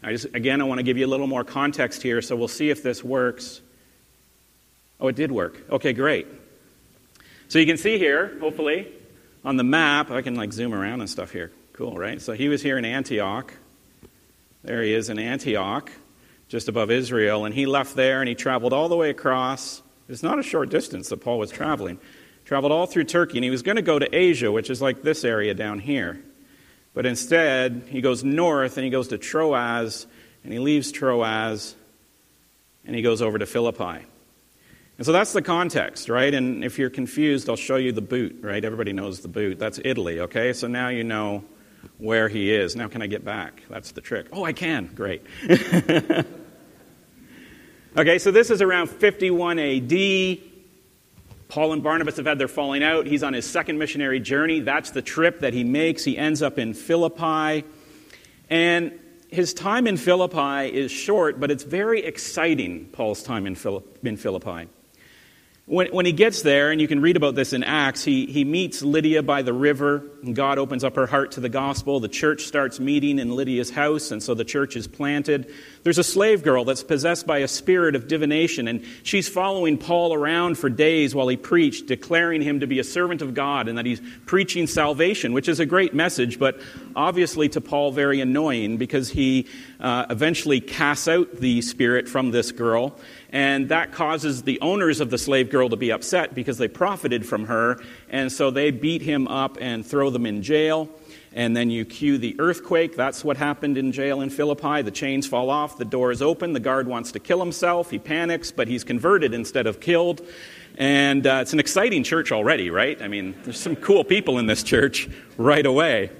I 0.02 0.12
just, 0.12 0.34
again, 0.34 0.62
I 0.62 0.64
want 0.64 0.78
to 0.78 0.82
give 0.82 0.96
you 0.96 1.06
a 1.06 1.08
little 1.08 1.26
more 1.26 1.44
context 1.44 2.02
here, 2.02 2.22
so 2.22 2.36
we'll 2.36 2.48
see 2.48 2.70
if 2.70 2.82
this 2.82 3.04
works. 3.04 3.60
Oh, 4.98 5.08
it 5.08 5.16
did 5.16 5.30
work. 5.30 5.62
Okay, 5.70 5.92
great. 5.92 6.26
So 7.48 7.58
you 7.58 7.66
can 7.66 7.76
see 7.76 7.98
here, 7.98 8.36
hopefully, 8.40 8.92
on 9.44 9.56
the 9.56 9.64
map, 9.64 10.10
I 10.10 10.22
can 10.22 10.34
like 10.34 10.52
zoom 10.52 10.74
around 10.74 11.00
and 11.00 11.08
stuff 11.08 11.30
here. 11.30 11.52
Cool, 11.74 11.96
right? 11.96 12.20
So 12.20 12.32
he 12.32 12.48
was 12.48 12.62
here 12.62 12.78
in 12.78 12.84
Antioch. 12.84 13.52
There 14.64 14.82
he 14.82 14.92
is 14.92 15.10
in 15.10 15.18
Antioch, 15.18 15.90
just 16.48 16.68
above 16.68 16.90
Israel, 16.90 17.44
and 17.44 17.54
he 17.54 17.66
left 17.66 17.94
there 17.94 18.20
and 18.20 18.28
he 18.28 18.34
traveled 18.34 18.72
all 18.72 18.88
the 18.88 18.96
way 18.96 19.10
across. 19.10 19.82
It's 20.08 20.22
not 20.22 20.38
a 20.38 20.42
short 20.42 20.70
distance 20.70 21.08
that 21.10 21.18
Paul 21.18 21.38
was 21.38 21.50
traveling. 21.50 21.98
Traveled 22.44 22.72
all 22.72 22.86
through 22.86 23.04
Turkey, 23.04 23.38
and 23.38 23.44
he 23.44 23.50
was 23.50 23.62
going 23.62 23.76
to 23.76 23.82
go 23.82 23.98
to 23.98 24.12
Asia, 24.16 24.50
which 24.50 24.70
is 24.70 24.82
like 24.82 25.02
this 25.02 25.24
area 25.24 25.54
down 25.54 25.78
here. 25.78 26.20
But 26.94 27.06
instead, 27.06 27.84
he 27.88 28.00
goes 28.00 28.24
north 28.24 28.76
and 28.76 28.84
he 28.84 28.90
goes 28.90 29.08
to 29.08 29.18
Troas, 29.18 30.06
and 30.42 30.52
he 30.52 30.58
leaves 30.58 30.90
Troas 30.90 31.76
and 32.84 32.94
he 32.94 33.02
goes 33.02 33.20
over 33.20 33.38
to 33.38 33.46
Philippi. 33.46 34.06
And 34.98 35.04
so 35.04 35.12
that's 35.12 35.32
the 35.32 35.42
context, 35.42 36.08
right? 36.08 36.32
And 36.32 36.64
if 36.64 36.78
you're 36.78 36.90
confused, 36.90 37.50
I'll 37.50 37.56
show 37.56 37.76
you 37.76 37.92
the 37.92 38.00
boot, 38.00 38.38
right? 38.40 38.64
Everybody 38.64 38.92
knows 38.94 39.20
the 39.20 39.28
boot. 39.28 39.58
That's 39.58 39.78
Italy, 39.84 40.20
okay? 40.20 40.54
So 40.54 40.68
now 40.68 40.88
you 40.88 41.04
know 41.04 41.44
where 41.98 42.28
he 42.28 42.52
is. 42.52 42.76
Now, 42.76 42.88
can 42.88 43.02
I 43.02 43.06
get 43.06 43.24
back? 43.24 43.62
That's 43.68 43.92
the 43.92 44.00
trick. 44.00 44.28
Oh, 44.32 44.44
I 44.44 44.54
can. 44.54 44.86
Great. 44.94 45.22
okay, 47.96 48.18
so 48.18 48.30
this 48.30 48.50
is 48.50 48.62
around 48.62 48.88
51 48.88 49.58
AD. 49.58 50.38
Paul 51.48 51.72
and 51.74 51.82
Barnabas 51.82 52.16
have 52.16 52.26
had 52.26 52.38
their 52.38 52.48
falling 52.48 52.82
out. 52.82 53.06
He's 53.06 53.22
on 53.22 53.34
his 53.34 53.48
second 53.48 53.78
missionary 53.78 54.18
journey. 54.18 54.60
That's 54.60 54.90
the 54.90 55.02
trip 55.02 55.40
that 55.40 55.52
he 55.52 55.62
makes. 55.62 56.04
He 56.04 56.16
ends 56.18 56.42
up 56.42 56.58
in 56.58 56.74
Philippi. 56.74 57.64
And 58.50 58.98
his 59.28 59.54
time 59.54 59.86
in 59.86 59.96
Philippi 59.96 60.74
is 60.74 60.90
short, 60.90 61.38
but 61.38 61.50
it's 61.50 61.62
very 61.64 62.02
exciting, 62.02 62.86
Paul's 62.86 63.22
time 63.22 63.46
in, 63.46 63.54
Philippi. 63.54 64.68
When, 65.66 65.88
when 65.88 66.06
he 66.06 66.12
gets 66.12 66.42
there, 66.42 66.70
and 66.70 66.80
you 66.80 66.86
can 66.86 67.00
read 67.00 67.16
about 67.16 67.34
this 67.34 67.52
in 67.52 67.64
Acts, 67.64 68.04
he, 68.04 68.26
he 68.26 68.44
meets 68.44 68.82
Lydia 68.82 69.22
by 69.22 69.42
the 69.42 69.52
river, 69.52 70.04
God 70.34 70.58
opens 70.58 70.84
up 70.84 70.96
her 70.96 71.06
heart 71.06 71.32
to 71.32 71.40
the 71.40 71.48
gospel. 71.48 72.00
The 72.00 72.08
church 72.08 72.42
starts 72.42 72.80
meeting 72.80 73.18
in 73.18 73.34
Lydia's 73.34 73.70
house, 73.70 74.10
and 74.10 74.22
so 74.22 74.34
the 74.34 74.44
church 74.44 74.76
is 74.76 74.86
planted. 74.86 75.52
There's 75.82 75.98
a 75.98 76.04
slave 76.04 76.42
girl 76.42 76.64
that's 76.64 76.82
possessed 76.82 77.26
by 77.26 77.38
a 77.38 77.48
spirit 77.48 77.94
of 77.94 78.08
divination, 78.08 78.68
and 78.68 78.84
she's 79.02 79.28
following 79.28 79.78
Paul 79.78 80.14
around 80.14 80.58
for 80.58 80.68
days 80.68 81.14
while 81.14 81.28
he 81.28 81.36
preached, 81.36 81.86
declaring 81.86 82.42
him 82.42 82.60
to 82.60 82.66
be 82.66 82.78
a 82.78 82.84
servant 82.84 83.22
of 83.22 83.34
God 83.34 83.68
and 83.68 83.78
that 83.78 83.86
he's 83.86 84.00
preaching 84.26 84.66
salvation, 84.66 85.32
which 85.32 85.48
is 85.48 85.60
a 85.60 85.66
great 85.66 85.94
message, 85.94 86.38
but 86.38 86.60
obviously 86.94 87.48
to 87.50 87.60
Paul 87.60 87.92
very 87.92 88.20
annoying 88.20 88.76
because 88.76 89.10
he 89.10 89.46
uh, 89.80 90.06
eventually 90.10 90.60
casts 90.60 91.08
out 91.08 91.36
the 91.36 91.62
spirit 91.62 92.08
from 92.08 92.30
this 92.30 92.52
girl 92.52 92.98
and 93.36 93.68
that 93.68 93.92
causes 93.92 94.44
the 94.44 94.60
owners 94.60 95.00
of 95.00 95.10
the 95.10 95.18
slave 95.18 95.50
girl 95.50 95.68
to 95.68 95.76
be 95.76 95.92
upset 95.92 96.34
because 96.34 96.58
they 96.58 96.68
profited 96.68 97.26
from 97.26 97.44
her. 97.44 97.78
And 98.08 98.30
so 98.30 98.50
they 98.50 98.70
beat 98.70 99.02
him 99.02 99.28
up 99.28 99.58
and 99.60 99.84
throw 99.84 100.08
them 100.16 100.26
in 100.26 100.42
jail. 100.42 100.88
And 101.32 101.54
then 101.54 101.68
you 101.68 101.84
cue 101.84 102.16
the 102.16 102.34
earthquake. 102.38 102.96
That's 102.96 103.22
what 103.22 103.36
happened 103.36 103.76
in 103.76 103.92
jail 103.92 104.22
in 104.22 104.30
Philippi. 104.30 104.80
The 104.80 104.90
chains 104.90 105.26
fall 105.26 105.50
off, 105.50 105.76
the 105.76 105.84
door 105.84 106.10
is 106.10 106.22
open, 106.22 106.54
the 106.54 106.60
guard 106.60 106.88
wants 106.88 107.12
to 107.12 107.18
kill 107.18 107.40
himself. 107.40 107.90
He 107.90 107.98
panics, 107.98 108.50
but 108.50 108.68
he's 108.68 108.84
converted 108.84 109.34
instead 109.34 109.66
of 109.66 109.78
killed. 109.78 110.22
And 110.78 111.26
uh, 111.26 111.40
it's 111.42 111.52
an 111.52 111.60
exciting 111.60 112.04
church 112.04 112.32
already, 112.32 112.70
right? 112.70 113.00
I 113.02 113.08
mean, 113.08 113.34
there's 113.44 113.60
some 113.60 113.76
cool 113.76 114.02
people 114.02 114.38
in 114.38 114.46
this 114.46 114.62
church 114.62 115.08
right 115.36 115.64
away. 115.64 116.10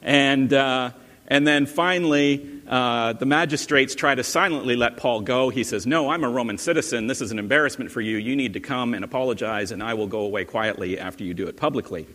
And, 0.00 0.52
uh, 0.52 0.90
and 1.26 1.46
then 1.46 1.66
finally, 1.66 2.53
uh, 2.68 3.12
the 3.12 3.26
magistrates 3.26 3.94
try 3.94 4.14
to 4.14 4.24
silently 4.24 4.76
let 4.76 4.96
Paul 4.96 5.20
go. 5.20 5.50
He 5.50 5.64
says, 5.64 5.86
No, 5.86 6.10
I'm 6.10 6.24
a 6.24 6.28
Roman 6.28 6.58
citizen. 6.58 7.06
This 7.06 7.20
is 7.20 7.30
an 7.30 7.38
embarrassment 7.38 7.90
for 7.90 8.00
you. 8.00 8.16
You 8.16 8.36
need 8.36 8.54
to 8.54 8.60
come 8.60 8.94
and 8.94 9.04
apologize, 9.04 9.70
and 9.70 9.82
I 9.82 9.94
will 9.94 10.06
go 10.06 10.20
away 10.20 10.44
quietly 10.44 10.98
after 10.98 11.24
you 11.24 11.34
do 11.34 11.46
it 11.46 11.56
publicly. 11.56 12.06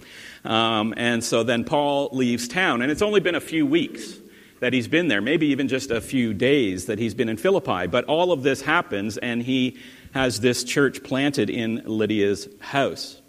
Um, 0.44 0.94
and 0.98 1.24
so 1.24 1.44
then 1.44 1.63
Paul 1.63 2.10
leaves 2.13 2.48
town. 2.48 2.81
And 2.81 2.92
it's 2.92 3.01
only 3.01 3.19
been 3.19 3.36
a 3.36 3.42
few 3.42 3.66
weeks 3.66 4.18
that 4.60 4.74
he's 4.74 4.88
been 4.88 5.08
there, 5.08 5.22
maybe 5.22 5.48
even 5.48 5.68
just 5.68 5.91
a 5.91 6.01
few 6.01 6.34
days 6.34 6.88
that 6.88 7.00
he's 7.00 7.13
been 7.13 7.29
in 7.29 7.38
Philippi. 7.38 7.88
But 7.88 8.06
all 8.06 8.32
of 8.32 8.44
this 8.44 8.62
happens, 8.62 9.18
and 9.18 9.41
he 9.41 9.77
has 10.13 10.39
this 10.39 10.63
church 10.63 11.03
planted 11.03 11.50
in 11.50 11.84
Lydia's 11.86 12.48
house. 12.60 13.22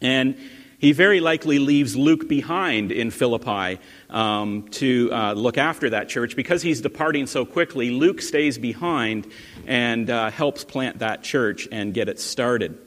And 0.00 0.36
he 0.80 0.92
very 0.92 1.20
likely 1.20 1.58
leaves 1.58 1.94
Luke 1.94 2.26
behind 2.26 2.90
in 2.90 3.10
Philippi 3.10 3.78
um, 4.08 4.66
to 4.70 5.10
uh, 5.12 5.32
look 5.34 5.58
after 5.58 5.90
that 5.90 6.08
church. 6.08 6.34
Because 6.34 6.62
he's 6.62 6.80
departing 6.80 7.26
so 7.26 7.44
quickly, 7.44 7.90
Luke 7.90 8.22
stays 8.22 8.56
behind 8.56 9.30
and 9.66 10.08
uh, 10.08 10.30
helps 10.30 10.64
plant 10.64 11.00
that 11.00 11.22
church 11.22 11.68
and 11.70 11.92
get 11.92 12.08
it 12.08 12.18
started. 12.18 12.78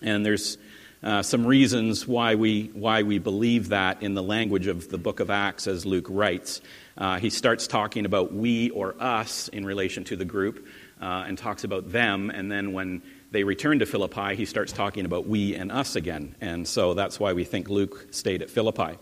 And 0.00 0.24
there's 0.24 0.56
uh, 1.02 1.20
some 1.20 1.46
reasons 1.46 2.08
why 2.08 2.36
we, 2.36 2.70
why 2.72 3.02
we 3.02 3.18
believe 3.18 3.68
that 3.68 4.02
in 4.02 4.14
the 4.14 4.22
language 4.22 4.66
of 4.66 4.88
the 4.88 4.98
book 4.98 5.20
of 5.20 5.28
Acts 5.28 5.66
as 5.66 5.84
Luke 5.84 6.06
writes. 6.08 6.62
Uh, 6.96 7.18
he 7.18 7.28
starts 7.28 7.66
talking 7.66 8.06
about 8.06 8.32
we 8.32 8.70
or 8.70 8.94
us 8.98 9.48
in 9.48 9.66
relation 9.66 10.04
to 10.04 10.16
the 10.16 10.24
group 10.24 10.66
uh, 11.02 11.24
and 11.26 11.36
talks 11.36 11.64
about 11.64 11.92
them, 11.92 12.30
and 12.30 12.50
then 12.50 12.72
when 12.72 13.02
they 13.30 13.44
return 13.44 13.78
to 13.78 13.86
Philippi, 13.86 14.34
he 14.34 14.44
starts 14.44 14.72
talking 14.72 15.04
about 15.04 15.26
we 15.26 15.54
and 15.54 15.70
us 15.70 15.96
again. 15.96 16.34
And 16.40 16.66
so 16.66 16.94
that's 16.94 17.20
why 17.20 17.32
we 17.32 17.44
think 17.44 17.68
Luke 17.68 18.08
stayed 18.10 18.42
at 18.42 18.50
Philippi. 18.50 18.98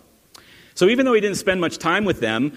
So 0.75 0.87
even 0.87 1.07
though 1.07 1.15
he 1.15 1.21
didn't 1.21 1.39
spend 1.39 1.61
much 1.61 1.79
time 1.79 2.05
with 2.05 2.21
them, 2.21 2.53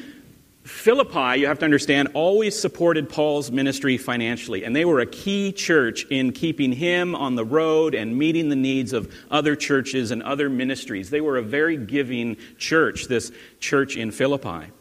Philippi, 0.64 1.40
you 1.40 1.48
have 1.48 1.58
to 1.60 1.66
understand, 1.66 2.10
always 2.14 2.60
supported 2.60 3.10
Paul's 3.10 3.50
ministry 3.50 3.98
financially. 3.98 4.64
And 4.64 4.76
they 4.76 4.86
were 4.86 5.00
a 5.00 5.08
key 5.08 5.52
church 5.52 6.06
in 6.12 6.34
keeping 6.34 6.72
him 6.72 7.16
on 7.16 7.36
the 7.36 7.46
road 7.46 7.96
and 7.96 8.16
meeting 8.16 8.50
the 8.50 8.56
needs 8.56 8.94
of 8.94 9.12
other 9.32 9.56
churches 9.56 10.12
and 10.12 10.22
other 10.22 10.50
ministries. 10.50 11.10
They 11.10 11.22
were 11.22 11.38
a 11.38 11.42
very 11.42 11.78
giving 11.78 12.38
church, 12.60 13.08
this 13.08 13.32
church 13.60 13.98
in 13.98 14.12
Philippi. 14.12 14.72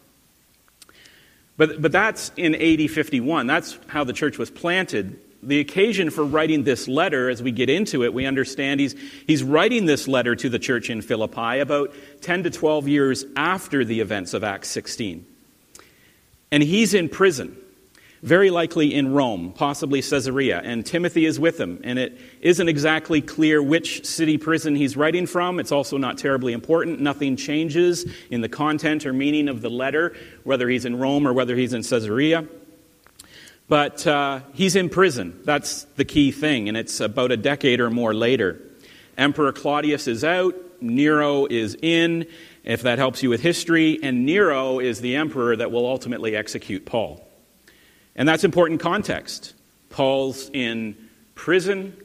But, 1.57 1.81
but 1.81 1.93
that's 1.93 2.31
in 2.37 2.55
AD 2.55 2.91
51. 2.91 3.47
That's 3.47 3.79
how 3.87 4.05
the 4.05 4.13
church 4.13 4.37
was 4.37 4.51
planted 4.51 5.19
the 5.43 5.61
occasion 5.61 6.11
for 6.11 6.25
writing 6.25 6.65
this 6.65 6.87
letter, 6.87 7.31
as 7.31 7.43
we 7.43 7.51
get 7.51 7.71
into 7.71 8.05
it, 8.05 8.13
we 8.13 8.27
understand 8.27 8.81
he's, 8.81 8.95
he's 9.27 9.43
writing 9.43 9.87
this 9.87 10.07
letter 10.07 10.37
to 10.37 10.49
the 10.49 10.59
church 10.59 10.91
in 10.91 11.01
Philippi 11.01 11.61
about 11.61 11.95
10 12.21 12.43
to 12.43 12.51
12 12.51 12.89
years 12.89 13.25
after 13.37 13.85
the 13.85 14.01
events 14.01 14.35
of 14.35 14.45
Acts 14.45 14.69
16. 14.69 15.25
And 16.53 16.63
he's 16.63 16.95
in 16.95 17.09
prison. 17.09 17.57
very 18.23 18.51
likely 18.51 18.95
in 18.95 19.15
Rome, 19.15 19.53
possibly 19.55 20.03
Caesarea, 20.03 20.61
and 20.63 20.85
Timothy 20.85 21.25
is 21.25 21.41
with 21.41 21.59
him. 21.59 21.81
And 21.83 21.99
it 21.99 22.19
isn't 22.41 22.69
exactly 22.69 23.21
clear 23.21 23.63
which 23.63 24.05
city 24.05 24.37
prison 24.37 24.75
he's 24.77 24.97
writing 24.97 25.27
from. 25.27 25.59
It's 25.59 25.73
also 25.73 25.97
not 25.97 26.19
terribly 26.19 26.53
important. 26.53 27.01
Nothing 27.01 27.37
changes 27.37 28.07
in 28.31 28.43
the 28.43 28.49
content 28.49 29.07
or 29.07 29.13
meaning 29.13 29.49
of 29.49 29.63
the 29.63 29.71
letter, 29.71 30.15
whether 30.45 30.69
he's 30.69 30.85
in 30.85 30.99
Rome 30.99 31.27
or 31.27 31.33
whether 31.33 31.57
he's 31.57 31.73
in 31.73 31.83
Caesarea. 31.83 32.47
But 33.71 34.05
uh, 34.05 34.41
he's 34.53 34.75
in 34.75 34.89
prison. 34.89 35.41
That's 35.45 35.85
the 35.95 36.05
key 36.05 36.33
thing, 36.33 36.67
and 36.67 36.77
it's 36.77 36.99
about 36.99 37.31
a 37.31 37.37
decade 37.37 37.79
or 37.79 37.89
more 37.89 38.13
later. 38.13 38.61
Emperor 39.17 39.53
Claudius 39.53 40.09
is 40.09 40.25
out, 40.25 40.57
Nero 40.81 41.47
is 41.47 41.77
in, 41.81 42.27
if 42.65 42.83
that 42.83 42.99
helps 42.99 43.23
you 43.23 43.31
with 43.31 43.41
history, 43.41 44.01
and 44.03 44.27
Nero 44.27 44.81
is 44.81 45.01
the 45.01 45.15
emperor 45.15 45.55
that 45.55 45.71
will 45.71 45.87
ultimately 45.87 46.35
execute 46.35 46.85
Paul. 46.85 47.25
And 48.17 48.29
that's 48.29 48.43
important 48.43 48.81
context. 48.81 49.55
Paul's 49.89 50.51
in 50.53 50.97
prison. 51.37 51.97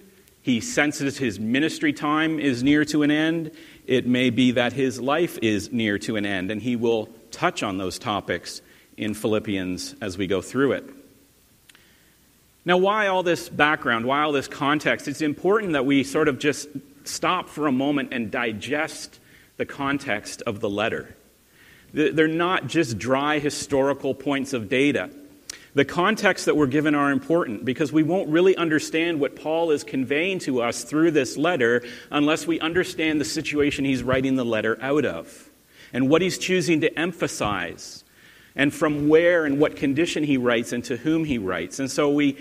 He 0.43 0.61
senses 0.61 1.17
his 1.17 1.39
ministry 1.39 1.93
time 1.93 2.39
is 2.39 2.61
near 2.61 2.85
to 2.85 3.01
an 3.01 3.09
end. 3.09 3.49
It 3.87 4.05
may 4.05 4.29
be 4.29 4.51
that 4.51 4.73
his 4.73 5.01
life 5.01 5.39
is 5.41 5.71
near 5.71 5.97
to 5.97 6.15
an 6.15 6.27
end, 6.27 6.51
and 6.51 6.61
he 6.61 6.75
will 6.75 7.07
touch 7.31 7.63
on 7.63 7.79
those 7.79 7.97
topics 7.97 8.61
in 8.97 9.15
Philippians 9.15 9.95
as 9.99 10.15
we 10.15 10.27
go 10.27 10.43
through 10.43 10.73
it. 10.73 11.04
Now, 12.65 12.77
why 12.77 13.07
all 13.07 13.21
this 13.21 13.47
background? 13.47 14.05
Why 14.05 14.23
all 14.23 14.31
this 14.31 14.47
context? 14.47 15.07
It's 15.07 15.21
important 15.21 15.73
that 15.73 15.85
we 15.85 16.03
sort 16.03 16.27
of 16.27 16.39
just 16.39 16.67
stop 17.03 17.47
for 17.47 17.67
a 17.67 17.71
moment 17.71 18.09
and 18.11 18.31
digest 18.31 19.19
the 19.57 19.65
context 19.65 20.41
of 20.47 20.59
the 20.59 20.69
letter. 20.69 21.15
They're 21.93 22.27
not 22.27 22.67
just 22.67 22.97
dry 22.97 23.39
historical 23.39 24.15
points 24.15 24.53
of 24.53 24.67
data. 24.67 25.11
The 25.75 25.85
context 25.85 26.45
that 26.45 26.55
we're 26.55 26.67
given 26.67 26.95
are 26.95 27.11
important 27.11 27.65
because 27.65 27.91
we 27.91 28.01
won't 28.01 28.29
really 28.29 28.55
understand 28.55 29.19
what 29.19 29.35
Paul 29.35 29.71
is 29.71 29.83
conveying 29.83 30.39
to 30.39 30.61
us 30.61 30.85
through 30.85 31.11
this 31.11 31.37
letter 31.37 31.83
unless 32.09 32.47
we 32.47 32.61
understand 32.61 33.19
the 33.19 33.25
situation 33.25 33.85
he's 33.85 34.01
writing 34.01 34.35
the 34.35 34.45
letter 34.45 34.77
out 34.81 35.05
of 35.05 35.49
and 35.91 36.09
what 36.09 36.21
he's 36.21 36.37
choosing 36.37 36.81
to 36.81 36.97
emphasize 36.97 38.04
and 38.55 38.73
from 38.73 39.09
where 39.09 39.45
and 39.45 39.59
what 39.59 39.75
condition 39.75 40.23
he 40.23 40.37
writes 40.37 40.71
and 40.71 40.83
to 40.85 40.97
whom 40.97 41.25
he 41.25 41.37
writes. 41.37 41.79
And 41.79 41.89
so 41.89 42.09
we 42.09 42.37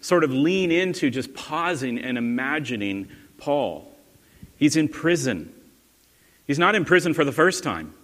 sort 0.00 0.24
of 0.24 0.32
lean 0.32 0.70
into 0.70 1.10
just 1.10 1.34
pausing 1.34 1.98
and 1.98 2.16
imagining 2.16 3.08
Paul. 3.36 3.92
He's 4.56 4.76
in 4.76 4.88
prison. 4.88 5.52
He's 6.46 6.58
not 6.58 6.74
in 6.74 6.84
prison 6.84 7.14
for 7.14 7.24
the 7.24 7.32
first 7.32 7.62
time. 7.62 7.94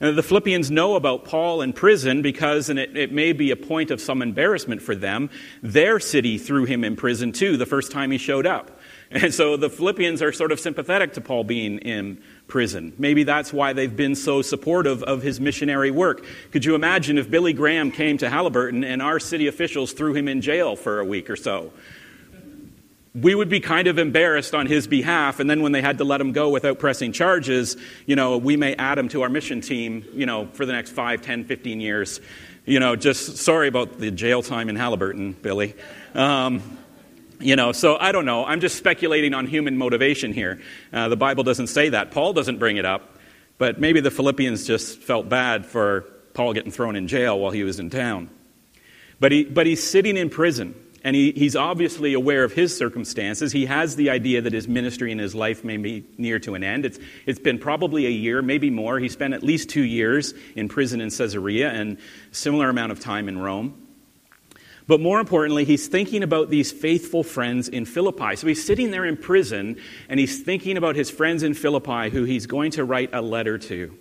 And 0.00 0.18
the 0.18 0.22
Philippians 0.22 0.70
know 0.70 0.96
about 0.96 1.24
Paul 1.24 1.62
in 1.62 1.72
prison 1.72 2.22
because, 2.22 2.68
and 2.68 2.78
it, 2.78 2.96
it, 2.96 3.12
may 3.12 3.32
be 3.32 3.52
a 3.52 3.56
point 3.56 3.92
of 3.92 4.00
some 4.00 4.20
embarrassment 4.20 4.82
for 4.82 4.96
them, 4.96 5.30
their 5.62 6.00
city 6.00 6.38
threw 6.38 6.64
him 6.64 6.82
in 6.82 6.96
prison 6.96 7.30
too 7.30 7.56
the 7.56 7.66
first 7.66 7.92
time 7.92 8.10
he 8.10 8.18
showed 8.18 8.44
up. 8.44 8.80
And 9.12 9.32
so 9.32 9.56
the 9.56 9.68
Philippians 9.68 10.22
are 10.22 10.32
sort 10.32 10.52
of 10.52 10.60
sympathetic 10.60 11.12
to 11.14 11.20
Paul 11.20 11.44
being 11.44 11.78
in 11.78 12.22
prison. 12.48 12.94
Maybe 12.98 13.24
that's 13.24 13.52
why 13.52 13.72
they've 13.72 13.94
been 13.94 14.14
so 14.14 14.42
supportive 14.42 15.02
of 15.02 15.22
his 15.22 15.38
missionary 15.38 15.90
work. 15.90 16.24
Could 16.50 16.64
you 16.64 16.74
imagine 16.74 17.18
if 17.18 17.30
Billy 17.30 17.52
Graham 17.52 17.90
came 17.90 18.18
to 18.18 18.28
Haliburton 18.28 18.84
and 18.84 19.02
our 19.02 19.20
city 19.20 19.46
officials 19.46 19.92
threw 19.92 20.14
him 20.14 20.28
in 20.28 20.40
jail 20.40 20.76
for 20.76 20.98
a 20.98 21.04
week 21.04 21.28
or 21.28 21.36
so? 21.36 21.72
we 23.14 23.34
would 23.34 23.48
be 23.48 23.60
kind 23.60 23.88
of 23.88 23.98
embarrassed 23.98 24.54
on 24.54 24.66
his 24.66 24.86
behalf. 24.86 25.38
And 25.38 25.48
then 25.48 25.60
when 25.62 25.72
they 25.72 25.82
had 25.82 25.98
to 25.98 26.04
let 26.04 26.20
him 26.20 26.32
go 26.32 26.48
without 26.48 26.78
pressing 26.78 27.12
charges, 27.12 27.76
you 28.06 28.16
know, 28.16 28.38
we 28.38 28.56
may 28.56 28.74
add 28.74 28.98
him 28.98 29.08
to 29.10 29.22
our 29.22 29.28
mission 29.28 29.60
team, 29.60 30.04
you 30.14 30.24
know, 30.24 30.46
for 30.54 30.64
the 30.64 30.72
next 30.72 30.92
5, 30.92 31.20
10, 31.20 31.44
15 31.44 31.80
years. 31.80 32.20
You 32.64 32.80
know, 32.80 32.96
just 32.96 33.36
sorry 33.38 33.68
about 33.68 33.98
the 33.98 34.10
jail 34.10 34.42
time 34.42 34.68
in 34.68 34.76
Haliburton, 34.76 35.40
Billy. 35.42 35.74
Um, 36.14 36.62
you 37.42 37.56
know, 37.56 37.72
so 37.72 37.96
I 37.96 38.12
don't 38.12 38.24
know. 38.24 38.44
I'm 38.44 38.60
just 38.60 38.76
speculating 38.76 39.34
on 39.34 39.46
human 39.46 39.76
motivation 39.76 40.32
here. 40.32 40.60
Uh, 40.92 41.08
the 41.08 41.16
Bible 41.16 41.44
doesn't 41.44 41.66
say 41.66 41.90
that. 41.90 42.10
Paul 42.10 42.32
doesn't 42.32 42.58
bring 42.58 42.76
it 42.76 42.84
up. 42.84 43.18
But 43.58 43.78
maybe 43.78 44.00
the 44.00 44.10
Philippians 44.10 44.66
just 44.66 44.98
felt 44.98 45.28
bad 45.28 45.66
for 45.66 46.00
Paul 46.34 46.52
getting 46.52 46.72
thrown 46.72 46.96
in 46.96 47.06
jail 47.06 47.38
while 47.38 47.52
he 47.52 47.62
was 47.62 47.78
in 47.78 47.90
town. 47.90 48.28
But, 49.20 49.30
he, 49.30 49.44
but 49.44 49.66
he's 49.66 49.82
sitting 49.82 50.16
in 50.16 50.30
prison 50.30 50.74
and 51.04 51.14
he, 51.14 51.32
he's 51.32 51.54
obviously 51.54 52.14
aware 52.14 52.44
of 52.44 52.52
his 52.52 52.76
circumstances. 52.76 53.52
He 53.52 53.66
has 53.66 53.96
the 53.96 54.10
idea 54.10 54.40
that 54.40 54.52
his 54.52 54.66
ministry 54.66 55.12
and 55.12 55.20
his 55.20 55.34
life 55.34 55.62
may 55.62 55.76
be 55.76 56.04
near 56.18 56.38
to 56.40 56.54
an 56.54 56.64
end. 56.64 56.84
It's, 56.84 56.98
it's 57.26 57.38
been 57.38 57.58
probably 57.58 58.06
a 58.06 58.10
year, 58.10 58.42
maybe 58.42 58.70
more. 58.70 58.98
He 58.98 59.08
spent 59.08 59.34
at 59.34 59.42
least 59.42 59.68
two 59.68 59.82
years 59.82 60.34
in 60.56 60.68
prison 60.68 61.00
in 61.00 61.10
Caesarea 61.10 61.70
and 61.70 61.98
similar 62.30 62.68
amount 62.68 62.92
of 62.92 63.00
time 63.00 63.28
in 63.28 63.38
Rome. 63.38 63.81
But 64.86 65.00
more 65.00 65.20
importantly, 65.20 65.64
he's 65.64 65.86
thinking 65.86 66.22
about 66.22 66.50
these 66.50 66.72
faithful 66.72 67.22
friends 67.22 67.68
in 67.68 67.84
Philippi. 67.84 68.36
So 68.36 68.46
he's 68.46 68.64
sitting 68.64 68.90
there 68.90 69.04
in 69.04 69.16
prison 69.16 69.76
and 70.08 70.18
he's 70.18 70.42
thinking 70.42 70.76
about 70.76 70.96
his 70.96 71.10
friends 71.10 71.42
in 71.42 71.54
Philippi 71.54 72.10
who 72.10 72.24
he's 72.24 72.46
going 72.46 72.72
to 72.72 72.84
write 72.84 73.10
a 73.12 73.22
letter 73.22 73.58
to. 73.58 73.96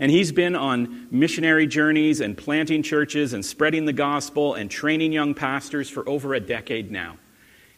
And 0.00 0.10
he's 0.10 0.32
been 0.32 0.56
on 0.56 1.08
missionary 1.10 1.66
journeys 1.66 2.20
and 2.20 2.36
planting 2.36 2.82
churches 2.82 3.34
and 3.34 3.44
spreading 3.44 3.84
the 3.84 3.92
gospel 3.92 4.54
and 4.54 4.70
training 4.70 5.12
young 5.12 5.34
pastors 5.34 5.90
for 5.90 6.08
over 6.08 6.34
a 6.34 6.40
decade 6.40 6.90
now. 6.90 7.18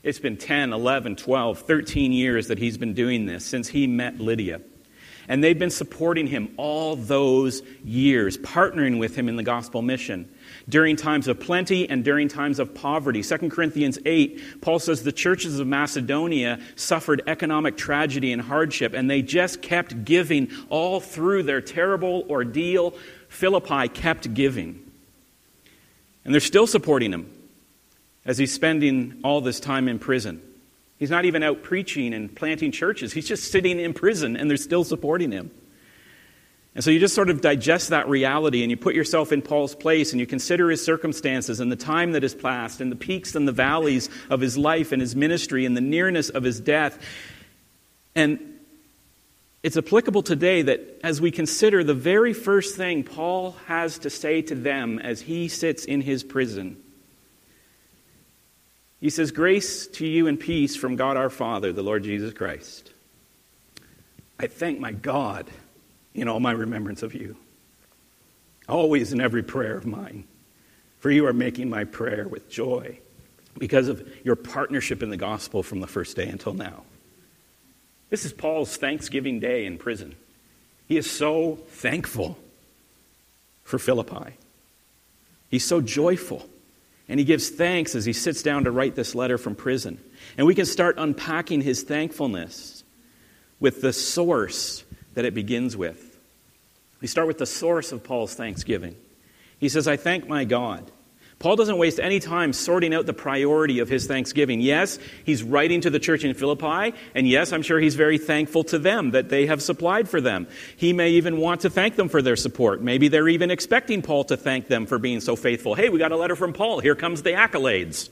It's 0.04 0.20
been 0.20 0.36
10, 0.36 0.72
11, 0.72 1.16
12, 1.16 1.58
13 1.60 2.12
years 2.12 2.48
that 2.48 2.58
he's 2.58 2.78
been 2.78 2.94
doing 2.94 3.26
this 3.26 3.44
since 3.44 3.68
he 3.68 3.86
met 3.86 4.18
Lydia. 4.18 4.60
And 5.28 5.42
they've 5.42 5.58
been 5.58 5.70
supporting 5.70 6.26
him 6.26 6.54
all 6.56 6.96
those 6.96 7.62
years, 7.84 8.38
partnering 8.38 8.98
with 8.98 9.14
him 9.16 9.28
in 9.28 9.36
the 9.36 9.42
gospel 9.42 9.82
mission 9.82 10.28
during 10.68 10.96
times 10.96 11.28
of 11.28 11.40
plenty 11.40 11.88
and 11.88 12.04
during 12.04 12.28
times 12.28 12.58
of 12.58 12.74
poverty. 12.74 13.22
2 13.22 13.50
Corinthians 13.50 13.98
8, 14.04 14.60
Paul 14.60 14.78
says 14.78 15.02
the 15.02 15.12
churches 15.12 15.58
of 15.58 15.66
Macedonia 15.66 16.58
suffered 16.76 17.22
economic 17.26 17.76
tragedy 17.76 18.32
and 18.32 18.42
hardship, 18.42 18.94
and 18.94 19.10
they 19.10 19.22
just 19.22 19.62
kept 19.62 20.04
giving 20.04 20.50
all 20.68 21.00
through 21.00 21.42
their 21.44 21.60
terrible 21.60 22.24
ordeal. 22.28 22.94
Philippi 23.28 23.88
kept 23.88 24.32
giving. 24.34 24.90
And 26.24 26.32
they're 26.32 26.40
still 26.40 26.66
supporting 26.66 27.12
him 27.12 27.30
as 28.24 28.38
he's 28.38 28.52
spending 28.52 29.20
all 29.24 29.40
this 29.40 29.58
time 29.58 29.88
in 29.88 29.98
prison. 29.98 30.40
He's 30.98 31.10
not 31.10 31.24
even 31.24 31.42
out 31.42 31.64
preaching 31.64 32.14
and 32.14 32.32
planting 32.32 32.70
churches. 32.70 33.12
He's 33.12 33.26
just 33.26 33.50
sitting 33.50 33.80
in 33.80 33.92
prison, 33.92 34.36
and 34.36 34.48
they're 34.48 34.56
still 34.56 34.84
supporting 34.84 35.32
him. 35.32 35.50
And 36.74 36.82
so 36.82 36.90
you 36.90 36.98
just 36.98 37.14
sort 37.14 37.28
of 37.28 37.42
digest 37.42 37.90
that 37.90 38.08
reality 38.08 38.62
and 38.62 38.70
you 38.70 38.78
put 38.78 38.94
yourself 38.94 39.30
in 39.30 39.42
Paul's 39.42 39.74
place 39.74 40.12
and 40.12 40.20
you 40.20 40.26
consider 40.26 40.70
his 40.70 40.82
circumstances 40.82 41.60
and 41.60 41.70
the 41.70 41.76
time 41.76 42.12
that 42.12 42.22
has 42.22 42.34
passed 42.34 42.80
and 42.80 42.90
the 42.90 42.96
peaks 42.96 43.34
and 43.34 43.46
the 43.46 43.52
valleys 43.52 44.08
of 44.30 44.40
his 44.40 44.56
life 44.56 44.90
and 44.90 45.02
his 45.02 45.14
ministry 45.14 45.66
and 45.66 45.76
the 45.76 45.82
nearness 45.82 46.30
of 46.30 46.42
his 46.42 46.60
death. 46.60 46.98
And 48.14 48.58
it's 49.62 49.76
applicable 49.76 50.22
today 50.22 50.62
that 50.62 51.00
as 51.04 51.20
we 51.20 51.30
consider 51.30 51.84
the 51.84 51.94
very 51.94 52.32
first 52.32 52.74
thing 52.74 53.04
Paul 53.04 53.52
has 53.66 53.98
to 54.00 54.10
say 54.10 54.40
to 54.42 54.54
them 54.54 54.98
as 54.98 55.20
he 55.20 55.48
sits 55.48 55.84
in 55.84 56.00
his 56.00 56.24
prison, 56.24 56.82
he 58.98 59.10
says, 59.10 59.30
Grace 59.30 59.88
to 59.88 60.06
you 60.06 60.26
and 60.26 60.40
peace 60.40 60.74
from 60.74 60.96
God 60.96 61.18
our 61.18 61.28
Father, 61.28 61.72
the 61.72 61.82
Lord 61.82 62.02
Jesus 62.02 62.32
Christ. 62.32 62.92
I 64.40 64.46
thank 64.46 64.80
my 64.80 64.92
God 64.92 65.50
in 66.14 66.28
all 66.28 66.40
my 66.40 66.52
remembrance 66.52 67.02
of 67.02 67.14
you. 67.14 67.36
Always 68.68 69.12
in 69.12 69.20
every 69.20 69.42
prayer 69.42 69.76
of 69.76 69.86
mine. 69.86 70.24
For 71.00 71.10
you 71.10 71.26
are 71.26 71.32
making 71.32 71.68
my 71.68 71.84
prayer 71.84 72.28
with 72.28 72.48
joy 72.48 72.98
because 73.58 73.88
of 73.88 74.08
your 74.24 74.36
partnership 74.36 75.02
in 75.02 75.10
the 75.10 75.16
gospel 75.16 75.62
from 75.62 75.80
the 75.80 75.86
first 75.86 76.16
day 76.16 76.28
until 76.28 76.54
now. 76.54 76.84
This 78.08 78.24
is 78.24 78.32
Paul's 78.32 78.76
Thanksgiving 78.76 79.40
Day 79.40 79.66
in 79.66 79.78
prison. 79.78 80.14
He 80.86 80.96
is 80.96 81.10
so 81.10 81.56
thankful 81.68 82.38
for 83.64 83.78
Philippi. 83.78 84.36
He's 85.48 85.64
so 85.64 85.80
joyful. 85.80 86.46
And 87.08 87.18
he 87.18 87.24
gives 87.24 87.48
thanks 87.48 87.94
as 87.94 88.04
he 88.04 88.12
sits 88.12 88.42
down 88.42 88.64
to 88.64 88.70
write 88.70 88.94
this 88.94 89.14
letter 89.14 89.38
from 89.38 89.54
prison. 89.54 89.98
And 90.38 90.46
we 90.46 90.54
can 90.54 90.66
start 90.66 90.96
unpacking 90.98 91.62
his 91.62 91.82
thankfulness 91.82 92.84
with 93.60 93.80
the 93.80 93.92
source 93.92 94.84
that 95.14 95.24
it 95.24 95.34
begins 95.34 95.76
with. 95.76 96.18
We 97.00 97.08
start 97.08 97.26
with 97.26 97.38
the 97.38 97.46
source 97.46 97.92
of 97.92 98.04
Paul's 98.04 98.34
thanksgiving. 98.34 98.96
He 99.58 99.68
says, 99.68 99.88
I 99.88 99.96
thank 99.96 100.28
my 100.28 100.44
God. 100.44 100.90
Paul 101.42 101.56
doesn't 101.56 101.76
waste 101.76 101.98
any 101.98 102.20
time 102.20 102.52
sorting 102.52 102.94
out 102.94 103.04
the 103.04 103.12
priority 103.12 103.80
of 103.80 103.88
his 103.88 104.06
thanksgiving. 104.06 104.60
Yes, 104.60 105.00
he's 105.24 105.42
writing 105.42 105.80
to 105.80 105.90
the 105.90 105.98
church 105.98 106.22
in 106.22 106.34
Philippi, 106.34 106.96
and 107.16 107.26
yes, 107.26 107.52
I'm 107.52 107.62
sure 107.62 107.80
he's 107.80 107.96
very 107.96 108.16
thankful 108.16 108.62
to 108.64 108.78
them 108.78 109.10
that 109.10 109.28
they 109.28 109.46
have 109.46 109.60
supplied 109.60 110.08
for 110.08 110.20
them. 110.20 110.46
He 110.76 110.92
may 110.92 111.10
even 111.10 111.38
want 111.38 111.62
to 111.62 111.70
thank 111.70 111.96
them 111.96 112.08
for 112.08 112.22
their 112.22 112.36
support. 112.36 112.80
Maybe 112.80 113.08
they're 113.08 113.28
even 113.28 113.50
expecting 113.50 114.02
Paul 114.02 114.22
to 114.24 114.36
thank 114.36 114.68
them 114.68 114.86
for 114.86 115.00
being 115.00 115.20
so 115.20 115.34
faithful. 115.34 115.74
Hey, 115.74 115.88
we 115.88 115.98
got 115.98 116.12
a 116.12 116.16
letter 116.16 116.36
from 116.36 116.52
Paul. 116.52 116.78
Here 116.78 116.94
comes 116.94 117.22
the 117.22 117.30
accolades. 117.30 118.08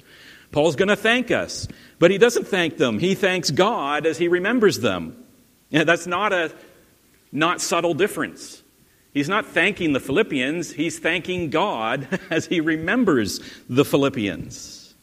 Paul's 0.51 0.75
going 0.75 0.89
to 0.89 0.97
thank 0.97 1.31
us. 1.31 1.69
But 2.01 2.11
he 2.11 2.19
doesn't 2.19 2.49
thank 2.49 2.79
them. 2.79 2.99
He 2.99 3.15
thanks 3.15 3.53
God 3.53 4.07
as 4.07 4.19
he 4.19 4.27
remembers 4.27 4.81
them. 4.81 5.25
that's 5.71 6.09
not 6.09 6.33
a 6.33 6.53
not 7.33 7.61
subtle 7.61 7.95
difference. 7.95 8.63
He's 9.13 9.29
not 9.29 9.47
thanking 9.47 9.93
the 9.93 10.01
Philippians, 10.01 10.73
he's 10.73 10.99
thanking 10.99 11.51
God 11.51 12.21
as 12.31 12.47
he 12.47 12.61
remembers 12.61 13.41
the 13.69 13.85
Philippians. 13.85 14.95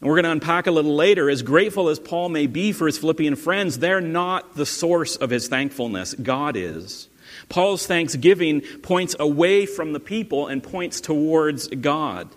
And 0.00 0.08
we're 0.08 0.16
going 0.16 0.24
to 0.24 0.32
unpack 0.32 0.66
a 0.66 0.72
little 0.72 0.96
later. 0.96 1.30
As 1.30 1.42
grateful 1.42 1.88
as 1.88 2.00
Paul 2.00 2.28
may 2.28 2.48
be 2.48 2.72
for 2.72 2.86
his 2.86 2.98
Philippian 2.98 3.36
friends, 3.36 3.78
they're 3.78 4.00
not 4.00 4.56
the 4.56 4.66
source 4.66 5.14
of 5.14 5.30
his 5.30 5.46
thankfulness. 5.46 6.14
God 6.14 6.56
is. 6.56 7.08
Paul's 7.48 7.86
thanksgiving 7.86 8.62
points 8.82 9.14
away 9.20 9.64
from 9.66 9.92
the 9.92 10.00
people 10.00 10.48
and 10.48 10.62
points 10.62 11.00
towards 11.00 11.68
God. 11.68 12.28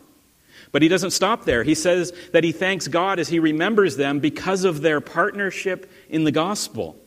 But 0.71 0.81
he 0.81 0.89
doesn't 0.89 1.11
stop 1.11 1.45
there. 1.45 1.63
He 1.63 1.73
says 1.73 2.13
that 2.33 2.43
he 2.43 2.51
thanks 2.51 2.87
God 2.87 3.17
as 3.17 3.29
he 3.29 3.39
remembers 3.39 3.95
them 3.95 4.19
because 4.19 4.63
of 4.63 4.81
their 4.81 5.01
partnership 5.01 5.89
in 6.09 6.23
the 6.23 6.31
gospel. 6.31 6.97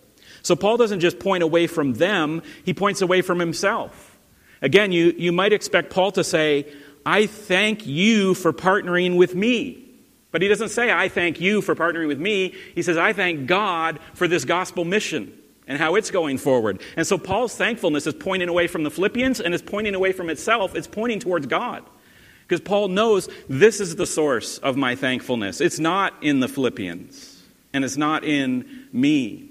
So 0.49 0.57
Paul 0.57 0.79
doesn't 0.79 1.01
just 1.01 1.19
point 1.19 1.43
away 1.43 1.67
from 1.67 1.93
them, 1.93 2.41
he 2.65 2.73
points 2.73 3.03
away 3.03 3.21
from 3.21 3.39
himself. 3.39 4.19
Again, 4.63 4.93
you, 4.93 5.13
you 5.15 5.31
might 5.31 5.53
expect 5.53 5.91
Paul 5.91 6.11
to 6.13 6.25
say, 6.25 6.73
I 7.05 7.27
thank 7.27 7.87
you 7.87 8.33
for 8.33 8.55
partnering 8.55 9.19
with 9.19 9.35
me. 9.35 9.85
But 10.31 10.41
he 10.41 10.49
doesn't 10.49 10.71
say, 10.71 10.91
I 10.91 11.11
thank 11.11 11.39
you 11.39 11.61
for 11.61 11.75
partnering 11.75 12.09
with 12.09 12.19
me. 12.19 12.55
He 12.75 12.81
says, 12.81 12.97
I 12.97 13.13
thank 13.13 13.47
God 13.47 14.01
for 14.15 14.27
this 14.27 14.47
gospel 14.47 14.87
mission 14.87 15.39
and 15.67 15.77
how 15.77 15.97
it's 15.97 16.11
going 16.11 16.39
forward. 16.39 16.81
And 16.97 17.07
so 17.07 17.19
Paul's 17.19 17.55
thankfulness 17.55 18.07
is 18.07 18.15
pointing 18.15 18.49
away 18.49 18.69
from 18.69 18.85
the 18.85 18.91
Philippians 18.91 19.41
and 19.41 19.53
is 19.53 19.61
pointing 19.61 19.95
away 19.95 20.13
from 20.13 20.31
itself. 20.31 20.75
It's 20.75 20.87
pointing 20.87 21.21
towards 21.21 21.47
God. 21.47 21.85
Because 22.47 22.63
Paul 22.63 22.89
knows 22.89 23.29
this 23.51 23.81
is 23.81 23.97
the 23.97 24.07
source 24.07 24.57
of 24.57 24.79
my 24.79 24.95
thankfulness. 24.95 25.61
It's 25.61 25.79
not 25.79 26.15
in 26.23 26.41
the 26.41 26.49
Philippians, 26.49 27.43
and 27.75 27.85
it's 27.85 27.99
not 27.99 28.25
in 28.25 28.89
me. 28.95 29.48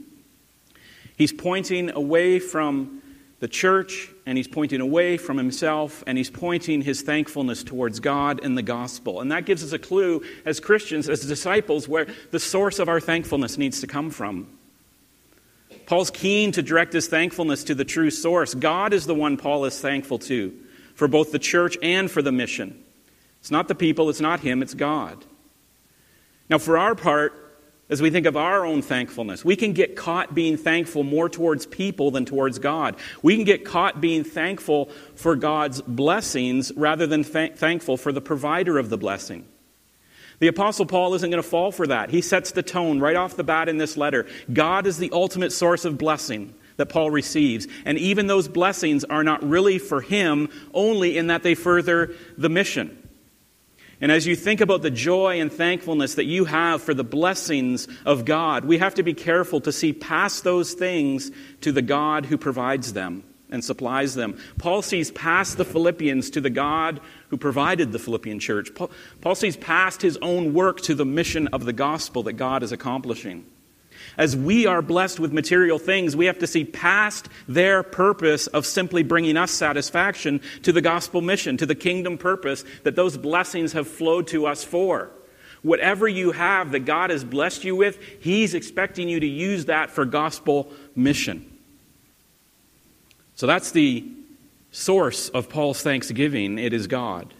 He's 1.17 1.33
pointing 1.33 1.89
away 1.89 2.39
from 2.39 3.01
the 3.39 3.47
church, 3.47 4.09
and 4.25 4.37
he's 4.37 4.47
pointing 4.47 4.81
away 4.81 5.17
from 5.17 5.37
himself, 5.37 6.03
and 6.07 6.17
he's 6.17 6.29
pointing 6.29 6.81
his 6.81 7.01
thankfulness 7.01 7.63
towards 7.63 7.99
God 7.99 8.39
and 8.43 8.57
the 8.57 8.61
gospel. 8.61 9.19
And 9.19 9.31
that 9.31 9.45
gives 9.45 9.63
us 9.63 9.73
a 9.73 9.79
clue 9.79 10.23
as 10.45 10.59
Christians, 10.59 11.09
as 11.09 11.21
disciples, 11.21 11.87
where 11.87 12.07
the 12.31 12.39
source 12.39 12.79
of 12.79 12.87
our 12.87 12.99
thankfulness 12.99 13.57
needs 13.57 13.81
to 13.81 13.87
come 13.87 14.09
from. 14.11 14.47
Paul's 15.87 16.11
keen 16.11 16.51
to 16.53 16.61
direct 16.61 16.93
his 16.93 17.07
thankfulness 17.07 17.63
to 17.65 17.75
the 17.75 17.85
true 17.85 18.11
source. 18.11 18.53
God 18.53 18.93
is 18.93 19.05
the 19.05 19.15
one 19.15 19.37
Paul 19.37 19.65
is 19.65 19.79
thankful 19.79 20.19
to 20.19 20.53
for 20.95 21.07
both 21.07 21.31
the 21.31 21.39
church 21.39 21.77
and 21.83 22.09
for 22.09 22.21
the 22.21 22.31
mission. 22.31 22.83
It's 23.39 23.51
not 23.51 23.67
the 23.67 23.75
people, 23.75 24.09
it's 24.09 24.19
not 24.19 24.39
him, 24.39 24.61
it's 24.61 24.73
God. 24.73 25.23
Now, 26.49 26.57
for 26.57 26.77
our 26.77 26.95
part, 26.95 27.46
as 27.89 28.01
we 28.01 28.09
think 28.09 28.25
of 28.25 28.35
our 28.35 28.65
own 28.65 28.81
thankfulness. 28.81 29.45
We 29.45 29.55
can 29.55 29.73
get 29.73 29.95
caught 29.95 30.35
being 30.35 30.57
thankful 30.57 31.03
more 31.03 31.29
towards 31.29 31.65
people 31.65 32.11
than 32.11 32.25
towards 32.25 32.59
God. 32.59 32.95
We 33.21 33.35
can 33.35 33.45
get 33.45 33.63
caught 33.63 34.01
being 34.01 34.23
thankful 34.23 34.89
for 35.15 35.35
God's 35.35 35.81
blessings 35.81 36.71
rather 36.75 37.07
than 37.07 37.23
th- 37.23 37.53
thankful 37.55 37.95
for 37.97 38.11
the 38.11 38.21
provider 38.21 38.77
of 38.77 38.89
the 38.89 38.97
blessing. 38.97 39.45
The 40.39 40.47
Apostle 40.47 40.85
Paul 40.85 41.15
isn't 41.15 41.29
going 41.29 41.41
to 41.41 41.49
fall 41.49 41.71
for 41.71 41.87
that. 41.87 42.09
He 42.11 42.21
sets 42.21 42.51
the 42.51 42.61
tone 42.61 42.99
right 42.99 43.15
off 43.15 43.35
the 43.35 43.43
bat 43.43 43.69
in 43.69 43.77
this 43.77 43.97
letter. 43.97 44.27
God 44.51 44.85
is 44.85 44.97
the 44.97 45.09
ultimate 45.11 45.51
source 45.51 45.83
of 45.83 45.97
blessing 45.97 46.53
that 46.75 46.87
Paul 46.87 47.09
receives. 47.09 47.67
And 47.85 47.97
even 47.97 48.27
those 48.27 48.47
blessings 48.47 49.03
are 49.05 49.23
not 49.23 49.43
really 49.43 49.79
for 49.79 50.01
him, 50.01 50.49
only 50.73 51.17
in 51.17 51.27
that 51.27 51.41
they 51.41 51.55
further 51.55 52.13
the 52.37 52.49
mission. 52.49 53.06
And 53.99 54.11
as 54.11 54.27
you 54.27 54.35
think 54.35 54.61
about 54.61 54.83
the 54.83 54.91
joy 54.91 55.41
and 55.41 55.51
thankfulness 55.51 56.15
that 56.15 56.25
you 56.25 56.45
have 56.45 56.83
for 56.83 56.93
the 56.93 57.03
blessings 57.03 57.87
of 58.05 58.25
God, 58.25 58.65
we 58.65 58.77
have 58.77 58.95
to 58.95 59.03
be 59.03 59.13
careful 59.13 59.59
to 59.61 59.71
see 59.71 59.91
past 59.91 60.43
those 60.43 60.73
things 60.73 61.31
to 61.61 61.71
the 61.71 61.81
God 61.81 62.25
who 62.25 62.37
provides 62.37 62.93
them 62.93 63.23
and 63.49 63.63
supplies 63.63 64.13
them. 64.13 64.37
Paul 64.59 64.81
sees 64.81 65.09
past 65.11 65.57
the 65.57 65.65
Philippians 65.65 66.29
to 66.31 66.41
the 66.41 66.49
God 66.49 66.99
who 67.29 67.37
provided 67.37 67.91
the 67.91 67.99
Philippian 67.99 68.39
church. 68.39 68.69
Paul, 69.21 69.35
sees 69.35 69.57
past 69.57 70.01
his 70.01 70.17
own 70.17 70.53
work 70.53 70.81
to 70.81 70.93
the 70.93 71.05
mission 71.05 71.47
of 71.47 71.65
the 71.65 71.73
gospel 71.73 72.23
that 72.23 72.33
God 72.33 72.63
is 72.63 72.71
accomplishing. 72.71 73.45
As 74.17 74.35
we 74.35 74.65
are 74.65 74.81
blessed 74.81 75.19
with 75.19 75.31
material 75.31 75.79
things, 75.79 76.15
we 76.15 76.25
have 76.25 76.39
to 76.39 76.47
see 76.47 76.65
past 76.65 77.29
their 77.47 77.83
purpose 77.83 78.47
of 78.47 78.65
simply 78.65 79.03
bringing 79.03 79.37
us 79.37 79.51
satisfaction 79.51 80.41
to 80.63 80.71
the 80.71 80.81
gospel 80.81 81.21
mission, 81.21 81.57
to 81.57 81.65
the 81.65 81.75
kingdom 81.75 82.17
purpose 82.17 82.63
that 82.83 82.95
those 82.95 83.17
blessings 83.17 83.73
have 83.73 83.87
flowed 83.87 84.27
to 84.27 84.47
us 84.47 84.63
for. 84.63 85.11
Whatever 85.61 86.07
you 86.07 86.31
have 86.31 86.71
that 86.71 86.85
God 86.85 87.09
has 87.09 87.23
blessed 87.23 87.63
you 87.63 87.75
with, 87.75 87.99
He's 88.19 88.53
expecting 88.53 89.09
you 89.09 89.19
to 89.19 89.27
use 89.27 89.65
that 89.65 89.89
for 89.89 90.05
gospel 90.05 90.71
mission. 90.95 91.51
So 93.35 93.47
that's 93.47 93.71
the 93.71 94.09
source 94.71 95.29
of 95.29 95.49
Paul's 95.49 95.81
thanksgiving. 95.81 96.57
It 96.57 96.73
is 96.73 96.87
God. 96.87 97.33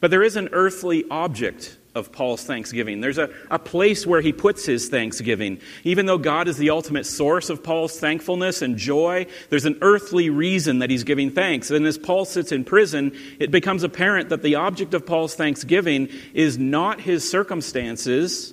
But 0.00 0.10
there 0.10 0.22
is 0.22 0.36
an 0.36 0.50
earthly 0.52 1.04
object 1.10 1.76
of 1.96 2.12
Paul's 2.12 2.44
thanksgiving. 2.44 3.00
There's 3.00 3.18
a, 3.18 3.30
a 3.50 3.58
place 3.58 4.06
where 4.06 4.20
he 4.20 4.32
puts 4.32 4.66
his 4.66 4.88
thanksgiving. 4.88 5.60
Even 5.82 6.06
though 6.06 6.18
God 6.18 6.46
is 6.46 6.58
the 6.58 6.70
ultimate 6.70 7.06
source 7.06 7.48
of 7.48 7.64
Paul's 7.64 7.98
thankfulness 7.98 8.60
and 8.60 8.76
joy, 8.76 9.26
there's 9.48 9.64
an 9.64 9.78
earthly 9.80 10.28
reason 10.30 10.80
that 10.80 10.90
he's 10.90 11.04
giving 11.04 11.30
thanks. 11.30 11.70
And 11.70 11.86
as 11.86 11.96
Paul 11.96 12.26
sits 12.26 12.52
in 12.52 12.64
prison, 12.64 13.16
it 13.40 13.50
becomes 13.50 13.82
apparent 13.82 14.28
that 14.28 14.42
the 14.42 14.56
object 14.56 14.92
of 14.92 15.06
Paul's 15.06 15.34
thanksgiving 15.34 16.08
is 16.34 16.58
not 16.58 17.00
his 17.00 17.28
circumstances, 17.28 18.52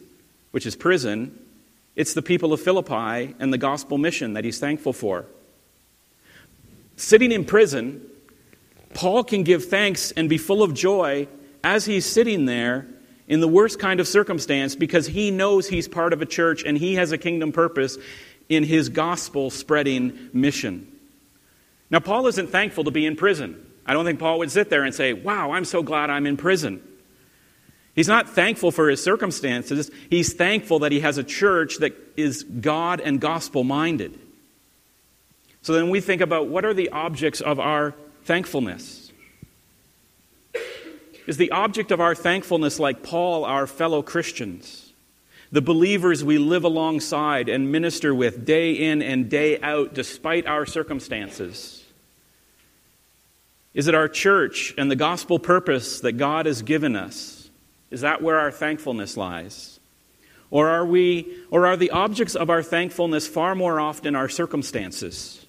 which 0.51 0.65
is 0.65 0.75
prison, 0.75 1.37
it's 1.95 2.13
the 2.13 2.21
people 2.21 2.53
of 2.53 2.61
Philippi 2.61 3.35
and 3.39 3.53
the 3.53 3.57
gospel 3.57 3.97
mission 3.97 4.33
that 4.33 4.45
he's 4.45 4.59
thankful 4.59 4.93
for. 4.93 5.25
Sitting 6.95 7.31
in 7.31 7.43
prison, 7.43 8.09
Paul 8.93 9.23
can 9.23 9.43
give 9.43 9.65
thanks 9.65 10.11
and 10.11 10.29
be 10.29 10.37
full 10.37 10.63
of 10.63 10.73
joy 10.73 11.27
as 11.63 11.85
he's 11.85 12.05
sitting 12.05 12.45
there 12.45 12.87
in 13.27 13.39
the 13.39 13.47
worst 13.47 13.79
kind 13.79 13.99
of 13.99 14.07
circumstance 14.07 14.75
because 14.75 15.07
he 15.07 15.31
knows 15.31 15.67
he's 15.67 15.87
part 15.87 16.13
of 16.13 16.21
a 16.21 16.25
church 16.25 16.63
and 16.63 16.77
he 16.77 16.95
has 16.95 17.11
a 17.11 17.17
kingdom 17.17 17.51
purpose 17.51 17.97
in 18.49 18.63
his 18.63 18.89
gospel 18.89 19.49
spreading 19.49 20.29
mission. 20.33 20.87
Now, 21.89 21.99
Paul 21.99 22.27
isn't 22.27 22.49
thankful 22.49 22.85
to 22.85 22.91
be 22.91 23.05
in 23.05 23.15
prison. 23.15 23.65
I 23.85 23.93
don't 23.93 24.05
think 24.05 24.19
Paul 24.19 24.39
would 24.39 24.51
sit 24.51 24.69
there 24.69 24.83
and 24.83 24.93
say, 24.93 25.13
Wow, 25.13 25.51
I'm 25.51 25.65
so 25.65 25.83
glad 25.83 26.09
I'm 26.09 26.25
in 26.25 26.37
prison. 26.37 26.81
He's 27.95 28.07
not 28.07 28.29
thankful 28.29 28.71
for 28.71 28.89
his 28.89 29.03
circumstances. 29.03 29.91
He's 30.09 30.33
thankful 30.33 30.79
that 30.79 30.91
he 30.91 31.01
has 31.01 31.17
a 31.17 31.23
church 31.23 31.77
that 31.77 31.95
is 32.17 32.43
God 32.43 32.99
and 32.99 33.21
gospel 33.21 33.63
minded. 33.63 34.19
So 35.61 35.73
then 35.73 35.89
we 35.89 36.01
think 36.01 36.21
about 36.21 36.47
what 36.47 36.65
are 36.65 36.73
the 36.73 36.89
objects 36.89 37.39
of 37.39 37.59
our 37.59 37.93
thankfulness? 38.23 39.02
Is 41.25 41.37
the 41.37 41.51
object 41.51 41.91
of 41.91 42.01
our 42.01 42.15
thankfulness 42.15 42.79
like 42.79 43.03
Paul, 43.03 43.45
our 43.45 43.67
fellow 43.67 44.01
Christians? 44.01 44.91
The 45.51 45.61
believers 45.61 46.23
we 46.23 46.37
live 46.37 46.63
alongside 46.63 47.47
and 47.47 47.71
minister 47.71 48.13
with 48.13 48.45
day 48.45 48.73
in 48.73 49.01
and 49.01 49.29
day 49.29 49.59
out 49.61 49.93
despite 49.93 50.47
our 50.47 50.65
circumstances? 50.65 51.83
Is 53.73 53.87
it 53.87 53.95
our 53.95 54.07
church 54.07 54.73
and 54.77 54.89
the 54.89 54.95
gospel 54.95 55.39
purpose 55.39 56.01
that 56.01 56.13
God 56.13 56.45
has 56.45 56.61
given 56.61 56.95
us? 56.95 57.49
Is 57.89 58.01
that 58.01 58.21
where 58.21 58.39
our 58.39 58.51
thankfulness 58.51 59.15
lies? 59.15 59.79
Or 60.51 60.69
are 60.69 60.85
we 60.85 61.35
or 61.49 61.65
are 61.65 61.77
the 61.77 61.91
objects 61.91 62.35
of 62.35 62.49
our 62.49 62.61
thankfulness 62.61 63.27
far 63.27 63.55
more 63.55 63.79
often 63.79 64.15
our 64.15 64.29
circumstances? 64.29 65.42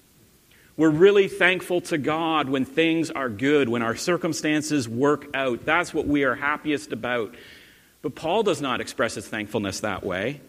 We're 0.77 0.89
really 0.89 1.29
thankful 1.29 1.79
to 1.81 1.97
God 1.97 2.49
when 2.49 2.65
things 2.65 3.09
are 3.09 3.29
good, 3.29 3.69
when 3.69 3.81
our 3.81 3.95
circumstances 3.95 4.89
work 4.89 5.27
out. 5.33 5.63
That's 5.63 5.93
what 5.93 6.05
we 6.05 6.23
are 6.23 6.35
happiest 6.35 6.91
about. 6.91 7.33
But 8.01 8.15
Paul 8.15 8.43
does 8.43 8.61
not 8.61 8.81
express 8.81 9.15
his 9.15 9.27
thankfulness 9.27 9.79
that 9.79 10.03
way. 10.05 10.41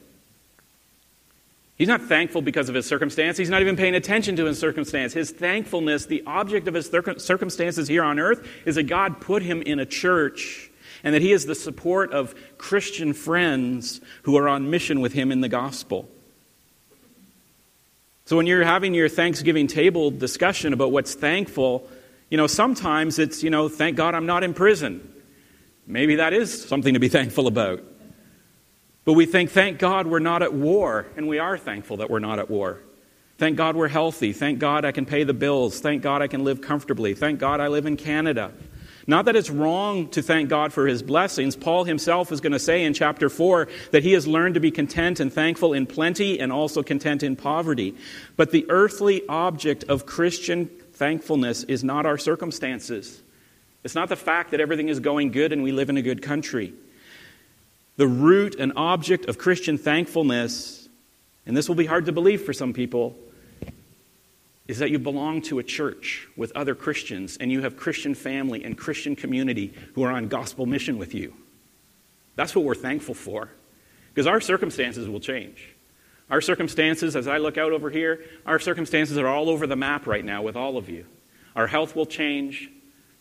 He's 1.79 1.89
not 1.89 2.03
thankful 2.03 2.43
because 2.43 2.69
of 2.69 2.75
his 2.75 2.87
circumstance. 2.87 3.37
He's 3.37 3.51
not 3.51 3.61
even 3.61 3.77
paying 3.77 3.95
attention 3.95 4.35
to 4.37 4.47
his 4.47 4.59
circumstance. 4.59 5.13
His 5.13 5.31
thankfulness, 5.31 6.07
the 6.07 6.23
object 6.27 6.67
of 6.69 6.75
his 6.75 6.87
circumstances 6.89 7.87
here 7.87 8.03
on 8.03 8.19
earth, 8.19 8.49
is 8.65 8.75
that 8.75 8.85
God 8.85 9.21
put 9.21 9.43
him 9.43 9.63
in 9.63 9.79
a 9.79 9.87
church 9.87 10.71
and 11.05 11.15
that 11.15 11.23
he 11.23 11.31
has 11.31 11.47
the 11.47 11.55
support 11.55 12.13
of 12.13 12.35
Christian 12.59 13.13
friends 13.13 14.01
who 14.23 14.37
are 14.37 14.49
on 14.49 14.71
mission 14.71 15.01
with 15.01 15.13
him 15.13 15.31
in 15.31 15.41
the 15.41 15.49
gospel. 15.49 16.09
So 18.27 18.37
when 18.37 18.49
you're 18.49 18.65
having 18.65 18.93
your 18.93 19.09
Thanksgiving 19.09 19.69
table 19.69 20.11
discussion 20.11 20.73
about 20.73 20.91
what's 20.91 21.15
thankful, 21.15 21.89
you 22.29 22.37
know, 22.37 22.49
sometimes 22.49 23.21
it's, 23.21 23.45
you 23.45 23.51
know, 23.51 23.69
thank 23.69 23.97
God 23.97 24.17
I'm 24.17 24.27
not 24.27 24.43
in 24.43 24.53
prison. 24.53 25.13
Maybe 25.87 26.17
that 26.17 26.33
is 26.33 26.67
something 26.67 26.95
to 26.95 27.01
be 27.01 27.09
thankful 27.19 27.47
about. 27.47 27.85
But 29.05 29.13
we 29.13 29.27
think, 29.27 29.51
thank 29.51 29.79
God 29.79 30.09
we're 30.09 30.19
not 30.19 30.43
at 30.43 30.53
war, 30.53 31.07
and 31.17 31.29
we 31.29 31.39
are 31.39 31.57
thankful 31.57 31.99
that 31.99 32.11
we're 32.11 32.19
not 32.19 32.41
at 32.41 32.51
war. 32.51 32.81
Thank 33.39 33.57
God 33.57 33.77
we're 33.77 33.87
healthy. 33.87 34.33
Thank 34.33 34.59
God 34.59 34.85
I 34.85 34.91
can 34.91 35.07
pay 35.07 35.23
the 35.23 35.33
bills. 35.33 35.79
Thank 35.79 36.03
God 36.03 36.21
I 36.21 36.27
can 36.27 36.43
live 36.43 36.61
comfortably. 36.61 37.15
Thank 37.15 37.39
God 37.39 37.61
I 37.61 37.69
live 37.69 37.87
in 37.87 37.97
Canada. 37.97 38.51
Not 39.09 39.27
that 39.27 39.37
it's 39.37 39.51
wrong 39.51 40.09
to 40.09 40.23
thank 40.23 40.49
God 40.49 40.73
for 40.73 40.87
his 40.87 41.03
blessings. 41.03 41.55
Paul 41.55 41.85
himself 41.85 42.33
is 42.33 42.41
going 42.41 42.53
to 42.53 42.59
say 42.59 42.83
in 42.83 42.93
chapter 42.93 43.29
4 43.29 43.69
that 43.93 44.03
he 44.03 44.13
has 44.13 44.27
learned 44.27 44.55
to 44.55 44.61
be 44.61 44.73
content 44.73 45.21
and 45.21 45.33
thankful 45.33 45.73
in 45.75 45.87
plenty 45.87 46.41
and 46.41 46.53
also 46.53 46.83
content 46.83 47.23
in 47.23 47.37
poverty. 47.37 47.95
But 48.37 48.51
the 48.51 48.67
earthly 48.69 49.23
object 49.29 49.85
of 49.85 50.07
Christian 50.07 50.67
thankfulness 50.93 51.63
is 51.65 51.85
not 51.85 52.05
our 52.05 52.19
circumstances. 52.19 53.23
It's 53.85 53.95
not 53.95 54.09
the 54.09 54.17
fact 54.17 54.51
that 54.51 54.61
everything 54.61 54.89
is 54.89 54.99
going 54.99 55.31
good 55.31 55.53
and 55.53 55.63
we 55.63 55.71
live 55.71 55.89
in 55.89 55.97
a 55.97 56.03
good 56.03 56.21
country. 56.21 56.75
The 57.97 58.09
root 58.09 58.57
and 58.59 58.73
object 58.75 59.27
of 59.27 59.39
Christian 59.39 59.79
thankfulness, 59.79 60.89
and 61.47 61.57
this 61.57 61.69
will 61.69 61.77
be 61.77 61.87
hard 61.87 62.07
to 62.07 62.13
believe 62.13 62.43
for 62.43 62.53
some 62.53 62.73
people, 62.73 63.17
is 64.69 64.79
that 64.79 64.91
you 64.91 64.99
belong 64.99 65.43
to 65.43 65.59
a 65.59 65.63
church 65.63 66.29
with 66.37 66.53
other 66.57 66.75
Christians 66.75 67.37
and 67.39 67.53
you 67.53 67.63
have 67.63 67.77
Christian 67.77 68.15
family 68.15 68.65
and 68.65 68.77
Christian 68.77 69.15
community 69.15 69.73
who 69.95 70.03
are 70.03 70.11
on 70.11 70.29
gospel 70.29 70.67
mission 70.67 70.99
with 70.99 71.15
you. 71.15 71.35
That's 72.35 72.55
what 72.55 72.65
we're 72.65 72.75
thankful 72.75 73.15
for. 73.15 73.51
Because 74.09 74.27
our 74.27 74.41
circumstances 74.41 75.09
will 75.09 75.21
change. 75.21 75.75
Our 76.31 76.41
circumstances, 76.41 77.15
as 77.15 77.29
I 77.29 77.39
look 77.39 77.57
out 77.57 77.73
over 77.73 77.91
here, 77.91 78.25
our 78.45 78.59
circumstances 78.59 79.17
are 79.19 79.29
all 79.29 79.49
over 79.49 79.67
the 79.67 79.77
map 79.77 80.07
right 80.07 80.25
now 80.25 80.43
with 80.43 80.57
all 80.57 80.77
of 80.77 80.89
you. 80.89 81.07
Our 81.55 81.67
health 81.67 81.95
will 81.95 82.07
change. 82.07 82.69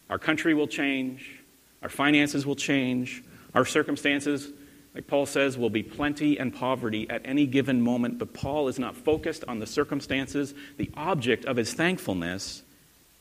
Our 0.09 0.17
country 0.17 0.53
will 0.53 0.67
change. 0.67 1.43
Our 1.83 1.89
finances 1.89 2.45
will 2.45 2.55
change. 2.55 3.23
Our 3.53 3.65
circumstances 3.65 4.51
like 4.95 5.07
Paul 5.07 5.25
says, 5.25 5.57
will 5.57 5.69
be 5.69 5.83
plenty 5.83 6.39
and 6.39 6.55
poverty 6.55 7.05
at 7.09 7.21
any 7.25 7.45
given 7.45 7.81
moment, 7.81 8.17
but 8.17 8.33
Paul 8.33 8.69
is 8.69 8.79
not 8.79 8.95
focused 8.95 9.43
on 9.45 9.59
the 9.59 9.67
circumstances. 9.67 10.53
The 10.77 10.89
object 10.95 11.43
of 11.43 11.57
his 11.57 11.73
thankfulness 11.73 12.63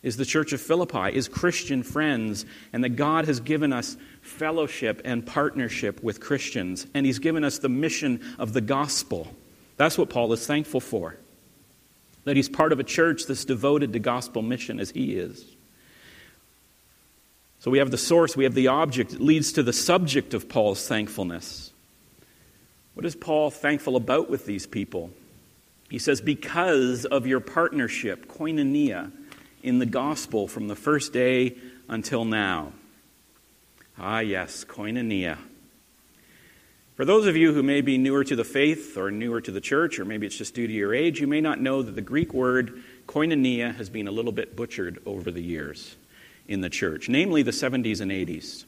is 0.00 0.16
the 0.16 0.24
church 0.24 0.52
of 0.52 0.60
Philippi, 0.60 1.12
is 1.12 1.26
Christian 1.26 1.82
friends, 1.82 2.46
and 2.72 2.84
that 2.84 2.90
God 2.90 3.24
has 3.24 3.40
given 3.40 3.72
us 3.72 3.96
fellowship 4.22 5.02
and 5.04 5.26
partnership 5.26 6.00
with 6.00 6.20
Christians, 6.20 6.86
and 6.94 7.04
he's 7.04 7.18
given 7.18 7.42
us 7.42 7.58
the 7.58 7.68
mission 7.68 8.20
of 8.38 8.52
the 8.52 8.60
gospel. 8.60 9.34
That's 9.76 9.98
what 9.98 10.10
Paul 10.10 10.32
is 10.32 10.46
thankful 10.46 10.80
for. 10.80 11.16
That 12.22 12.36
he's 12.36 12.48
part 12.48 12.70
of 12.70 12.78
a 12.78 12.84
church 12.84 13.26
that's 13.26 13.44
devoted 13.44 13.92
to 13.94 13.98
gospel 13.98 14.42
mission 14.42 14.78
as 14.78 14.90
he 14.90 15.16
is. 15.16 15.44
So 17.64 17.70
we 17.70 17.78
have 17.78 17.90
the 17.90 17.96
source, 17.96 18.36
we 18.36 18.44
have 18.44 18.52
the 18.52 18.68
object. 18.68 19.14
It 19.14 19.22
leads 19.22 19.52
to 19.52 19.62
the 19.62 19.72
subject 19.72 20.34
of 20.34 20.50
Paul's 20.50 20.86
thankfulness. 20.86 21.72
What 22.92 23.06
is 23.06 23.16
Paul 23.16 23.50
thankful 23.50 23.96
about 23.96 24.28
with 24.28 24.44
these 24.44 24.66
people? 24.66 25.08
He 25.88 25.98
says, 25.98 26.20
Because 26.20 27.06
of 27.06 27.26
your 27.26 27.40
partnership, 27.40 28.28
koinonia, 28.28 29.12
in 29.62 29.78
the 29.78 29.86
gospel 29.86 30.46
from 30.46 30.68
the 30.68 30.76
first 30.76 31.14
day 31.14 31.56
until 31.88 32.26
now. 32.26 32.74
Ah, 33.98 34.18
yes, 34.18 34.66
koinonia. 34.66 35.38
For 36.96 37.06
those 37.06 37.26
of 37.26 37.34
you 37.34 37.54
who 37.54 37.62
may 37.62 37.80
be 37.80 37.96
newer 37.96 38.24
to 38.24 38.36
the 38.36 38.44
faith 38.44 38.98
or 38.98 39.10
newer 39.10 39.40
to 39.40 39.50
the 39.50 39.62
church, 39.62 39.98
or 39.98 40.04
maybe 40.04 40.26
it's 40.26 40.36
just 40.36 40.54
due 40.54 40.66
to 40.66 40.72
your 40.74 40.94
age, 40.94 41.18
you 41.18 41.26
may 41.26 41.40
not 41.40 41.62
know 41.62 41.80
that 41.80 41.94
the 41.94 42.02
Greek 42.02 42.34
word 42.34 42.82
koinonia 43.08 43.74
has 43.76 43.88
been 43.88 44.06
a 44.06 44.12
little 44.12 44.32
bit 44.32 44.54
butchered 44.54 45.00
over 45.06 45.30
the 45.30 45.42
years 45.42 45.96
in 46.48 46.60
the 46.60 46.70
church, 46.70 47.08
namely 47.08 47.42
the 47.42 47.50
70s 47.50 48.00
and 48.00 48.10
80s, 48.10 48.64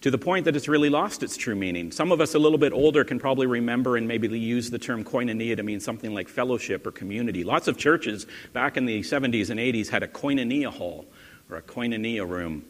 to 0.00 0.10
the 0.10 0.18
point 0.18 0.44
that 0.46 0.56
it's 0.56 0.68
really 0.68 0.88
lost 0.88 1.22
its 1.22 1.36
true 1.36 1.54
meaning. 1.54 1.92
Some 1.92 2.10
of 2.10 2.20
us 2.20 2.34
a 2.34 2.38
little 2.38 2.58
bit 2.58 2.72
older 2.72 3.04
can 3.04 3.18
probably 3.18 3.46
remember 3.46 3.96
and 3.96 4.08
maybe 4.08 4.28
use 4.38 4.70
the 4.70 4.78
term 4.78 5.04
koinonia 5.04 5.56
to 5.56 5.62
mean 5.62 5.80
something 5.80 6.12
like 6.12 6.28
fellowship 6.28 6.86
or 6.86 6.90
community. 6.90 7.44
Lots 7.44 7.68
of 7.68 7.76
churches 7.76 8.26
back 8.52 8.76
in 8.76 8.86
the 8.86 9.00
70s 9.00 9.50
and 9.50 9.60
80s 9.60 9.88
had 9.88 10.02
a 10.02 10.08
koinonia 10.08 10.72
hall 10.72 11.06
or 11.50 11.56
a 11.56 11.62
koinonia 11.62 12.28
room 12.28 12.64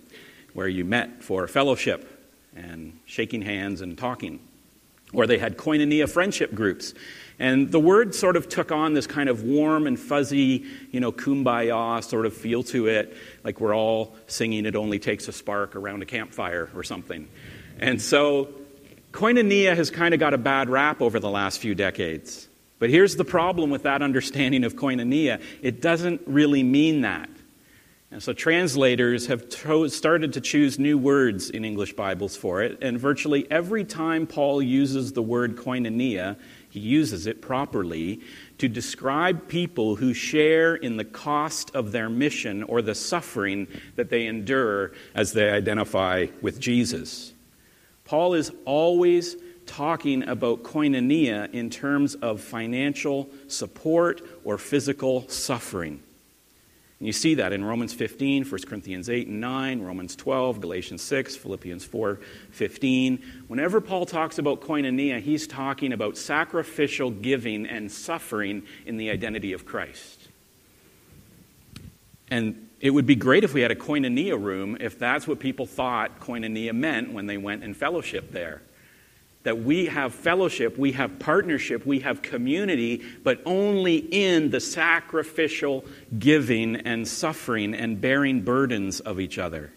where 0.53 0.69
you 0.69 0.85
met 0.85 1.23
for 1.23 1.47
fellowship 1.47 2.21
and 2.55 2.99
shaking 3.07 3.43
hands 3.43 3.81
and 3.81 3.97
talking. 3.97 4.41
Or 5.15 5.27
they 5.27 5.39
had 5.39 5.57
koinonia 5.57 6.09
friendship 6.09 6.55
groups 6.55 6.95
and 7.39 7.71
the 7.71 7.81
word 7.81 8.15
sort 8.15 8.37
of 8.37 8.49
took 8.49 8.71
on 8.71 8.95
this 8.95 9.07
kind 9.07 9.29
of 9.29 9.43
warm 9.43 9.87
and 9.87 9.99
fuzzy, 9.99 10.65
you 10.91 11.01
know, 11.01 11.13
kumbaya 11.13 12.03
sort 12.05 12.27
of 12.27 12.35
feel 12.35 12.63
to 12.65 12.87
it, 12.87 13.17
like 13.45 13.61
we're 13.61 13.75
all 13.75 14.15
singing 14.27 14.67
It 14.67 14.77
Only 14.77 14.99
Takes 14.99 15.29
a 15.29 15.33
Spark 15.33 15.75
around 15.75 16.03
a 16.03 16.07
campfire 16.07 16.69
or 16.75 16.83
something. 16.83 17.29
And 17.79 18.01
so 18.01 18.49
koinonia 19.13 19.77
has 19.77 19.91
kind 19.91 20.15
of 20.15 20.21
got 20.21 20.35
a 20.35 20.39
bad 20.39 20.69
rap 20.69 21.01
over 21.01 21.19
the 21.19 21.31
last 21.31 21.59
few 21.59 21.75
decades. 21.75 22.49
But 22.79 22.91
here's 22.91 23.17
the 23.17 23.25
problem 23.25 23.71
with 23.71 23.85
that 23.85 24.03
understanding 24.03 24.65
of 24.65 24.75
koinonia 24.75 25.41
it 25.63 25.81
doesn't 25.81 26.23
really 26.27 26.63
mean 26.63 27.03
that. 27.03 27.31
And 28.13 28.23
so 28.23 28.35
translators 28.35 29.29
have 29.29 29.49
to- 29.49 29.89
started 29.89 30.35
to 30.35 30.41
choose 30.43 30.79
new 30.79 30.99
words 30.99 31.49
in 31.49 31.65
English 31.65 31.95
Bibles 31.95 32.37
for 32.37 32.63
it, 32.63 32.77
and 32.83 33.01
virtually 33.01 33.51
every 33.51 33.85
time 33.85 34.27
Paul 34.27 34.61
uses 34.61 35.15
the 35.15 35.23
word 35.23 35.57
koinonia, 35.57 36.37
he 36.69 36.79
uses 36.79 37.27
it 37.27 37.41
properly 37.41 38.21
to 38.59 38.69
describe 38.69 39.49
people 39.49 39.97
who 39.97 40.13
share 40.13 40.75
in 40.75 40.99
the 40.99 41.07
cost 41.07 41.75
of 41.75 41.93
their 41.93 42.11
mission 42.11 42.63
or 42.65 42.83
the 42.83 42.95
suffering 42.95 43.67
that 43.97 44.11
they 44.11 44.27
endure 44.27 44.93
as 45.15 45.33
they 45.33 45.49
identify 45.49 46.27
with 46.43 46.61
Jesus. 46.61 47.33
Paul 48.05 48.35
is 48.35 48.53
always 48.67 49.37
talking 49.65 50.29
about 50.29 50.65
koinonia 50.65 51.51
in 51.55 51.71
terms 51.71 52.15
of 52.17 52.43
financial 52.43 53.31
support 53.49 54.21
or 54.45 54.59
physical 54.59 55.27
suffering. 55.31 56.03
And 57.03 57.09
you 57.09 57.13
see 57.13 57.35
that 57.35 57.53
in 57.53 57.65
Romans 57.65 57.93
15, 57.93 58.45
1 58.45 58.61
Corinthians 58.61 59.11
8 59.11 59.27
and 59.27 59.41
9, 59.41 59.83
Romans 59.83 60.15
12, 60.15 60.61
Galatians 60.61 61.03
6, 61.03 61.35
Philippians 61.35 61.85
4, 61.85 62.21
15. 62.53 63.21
Whenever 63.49 63.81
Paul 63.81 64.07
talks 64.07 64.39
about 64.39 64.61
koinonia, 64.61 65.21
he's 65.21 65.49
talking 65.49 65.93
about 65.93 66.17
sacrificial 66.17 67.11
giving 67.11 67.67
and 67.67 67.91
suffering 67.91 68.63
in 68.87 68.99
the 68.99 69.11
identity 69.11 69.53
of 69.53 69.67
Christ. 69.67 70.29
And 72.31 72.69
it 72.79 72.91
would 72.91 73.07
be 73.07 73.17
great 73.17 73.43
if 73.43 73.53
we 73.53 73.63
had 73.63 73.73
a 73.73 73.75
koinonia 73.75 74.41
room 74.41 74.77
if 74.79 74.97
that's 74.97 75.27
what 75.27 75.41
people 75.41 75.67
thought 75.67 76.21
koinonia 76.21 76.73
meant 76.73 77.13
when 77.13 77.27
they 77.27 77.37
went 77.37 77.65
in 77.65 77.75
fellowship 77.75 78.31
there 78.31 78.63
that 79.43 79.63
we 79.63 79.87
have 79.87 80.15
fellowship, 80.15 80.79
we 80.79 80.93
have 80.93 81.19
partnership, 81.19 81.85
we 81.85 82.01
have 82.01 82.23
community, 82.23 83.03
but 83.25 83.41
only 83.45 83.97
in 83.97 84.51
the 84.51 84.61
sacrificial 84.61 85.85
giving 86.19 86.77
and 86.77 87.07
suffering 87.07 87.75
and 87.75 88.01
bearing 88.01 88.43
burdens 88.43 89.01
of 89.01 89.19
each 89.19 89.39
other. 89.39 89.73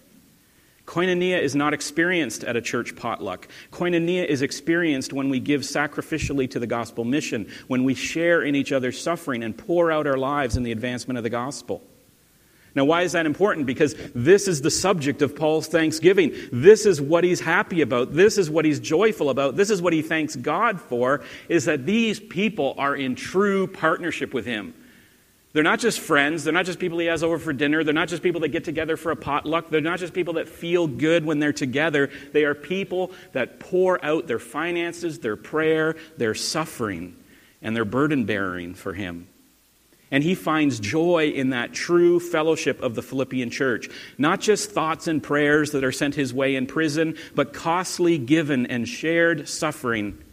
Koinonia 0.85 1.41
is 1.41 1.55
not 1.55 1.73
experienced 1.73 2.43
at 2.43 2.55
a 2.55 2.61
church 2.61 2.95
potluck. 2.95 3.47
Koinonia 3.71 4.23
is 4.23 4.43
experienced 4.43 5.13
when 5.13 5.29
we 5.29 5.39
give 5.39 5.61
sacrificially 5.61 6.49
to 6.51 6.59
the 6.59 6.67
gospel 6.67 7.03
mission, 7.03 7.51
when 7.67 7.83
we 7.83 7.95
share 7.95 8.43
in 8.43 8.55
each 8.55 8.71
other's 8.71 9.01
suffering 9.01 9.43
and 9.43 9.57
pour 9.57 9.91
out 9.91 10.05
our 10.05 10.17
lives 10.17 10.57
in 10.57 10.63
the 10.63 10.71
advancement 10.71 11.17
of 11.17 11.23
the 11.23 11.29
gospel. 11.31 11.81
Now, 12.75 12.83
why 12.83 13.03
is 13.03 13.13
that 13.13 13.25
important? 13.25 13.65
Because 13.65 13.95
this 14.13 14.49
is 14.49 14.61
the 14.61 14.69
subject 14.69 15.21
of 15.21 15.33
Paul's 15.33 15.67
thanksgiving. 15.67 16.33
This 16.51 16.85
is 16.85 17.01
what 17.01 17.23
he's 17.23 17.39
happy 17.39 17.81
about. 17.81 18.13
This 18.13 18.37
is 18.37 18.49
what 18.49 18.65
he's 18.65 18.81
joyful 18.81 19.29
about. 19.29 19.55
This 19.55 19.69
is 19.69 19.81
what 19.81 19.93
he 19.93 20.01
thanks 20.01 20.35
God 20.35 20.81
for, 20.81 21.23
is 21.47 21.65
that 21.65 21.85
these 21.85 22.19
people 22.19 22.75
are 22.77 22.93
in 22.93 23.15
true 23.15 23.65
partnership 23.65 24.33
with 24.33 24.45
him. 24.45 24.73
They're 25.53 25.63
not 25.63 25.79
just 25.79 26.01
friends. 26.01 26.43
They're 26.43 26.51
not 26.51 26.65
just 26.65 26.79
people 26.79 26.97
he 26.97 27.05
has 27.05 27.23
over 27.23 27.39
for 27.39 27.53
dinner. 27.53 27.85
They're 27.85 27.93
not 27.93 28.09
just 28.09 28.21
people 28.21 28.41
that 28.41 28.49
get 28.49 28.65
together 28.65 28.97
for 28.97 29.11
a 29.11 29.15
potluck. 29.15 29.69
They're 29.69 29.79
not 29.79 29.99
just 29.99 30.13
people 30.13 30.33
that 30.33 30.49
feel 30.49 30.85
good 30.85 31.23
when 31.23 31.39
they're 31.39 31.53
together. 31.53 32.09
They 32.33 32.43
are 32.43 32.53
people 32.53 33.13
that 33.31 33.61
pour 33.61 34.03
out 34.03 34.27
their 34.27 34.37
finances, 34.37 35.19
their 35.19 35.37
prayer, 35.37 35.95
their 36.17 36.35
suffering, 36.35 37.15
and 37.61 37.73
their 37.73 37.85
burden 37.85 38.25
bearing 38.25 38.73
for 38.73 38.91
him. 38.91 39.29
And 40.11 40.23
he 40.23 40.35
finds 40.35 40.79
joy 40.79 41.29
in 41.29 41.49
that 41.49 41.73
true 41.73 42.19
fellowship 42.19 42.81
of 42.81 42.95
the 42.95 43.01
Philippian 43.01 43.49
church. 43.49 43.89
Not 44.17 44.39
just 44.39 44.71
thoughts 44.71 45.07
and 45.07 45.21
prayers 45.21 45.71
that 45.71 45.83
are 45.83 45.91
sent 45.91 46.15
his 46.15 46.33
way 46.33 46.55
in 46.55 46.67
prison, 46.67 47.17
but 47.33 47.53
costly 47.53 48.17
given 48.17 48.67
and 48.67 48.87
shared 48.87 49.49
suffering. 49.49 50.23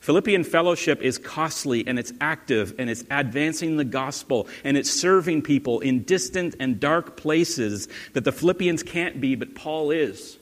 Philippian 0.00 0.42
fellowship 0.42 1.00
is 1.00 1.16
costly 1.16 1.86
and 1.86 1.96
it's 1.96 2.12
active 2.20 2.74
and 2.76 2.90
it's 2.90 3.04
advancing 3.08 3.76
the 3.76 3.84
gospel 3.84 4.48
and 4.64 4.76
it's 4.76 4.90
serving 4.90 5.42
people 5.42 5.78
in 5.78 6.02
distant 6.02 6.56
and 6.58 6.80
dark 6.80 7.16
places 7.16 7.86
that 8.12 8.24
the 8.24 8.32
Philippians 8.32 8.82
can't 8.82 9.20
be, 9.20 9.36
but 9.36 9.54
Paul 9.54 9.92
is. 9.92 10.38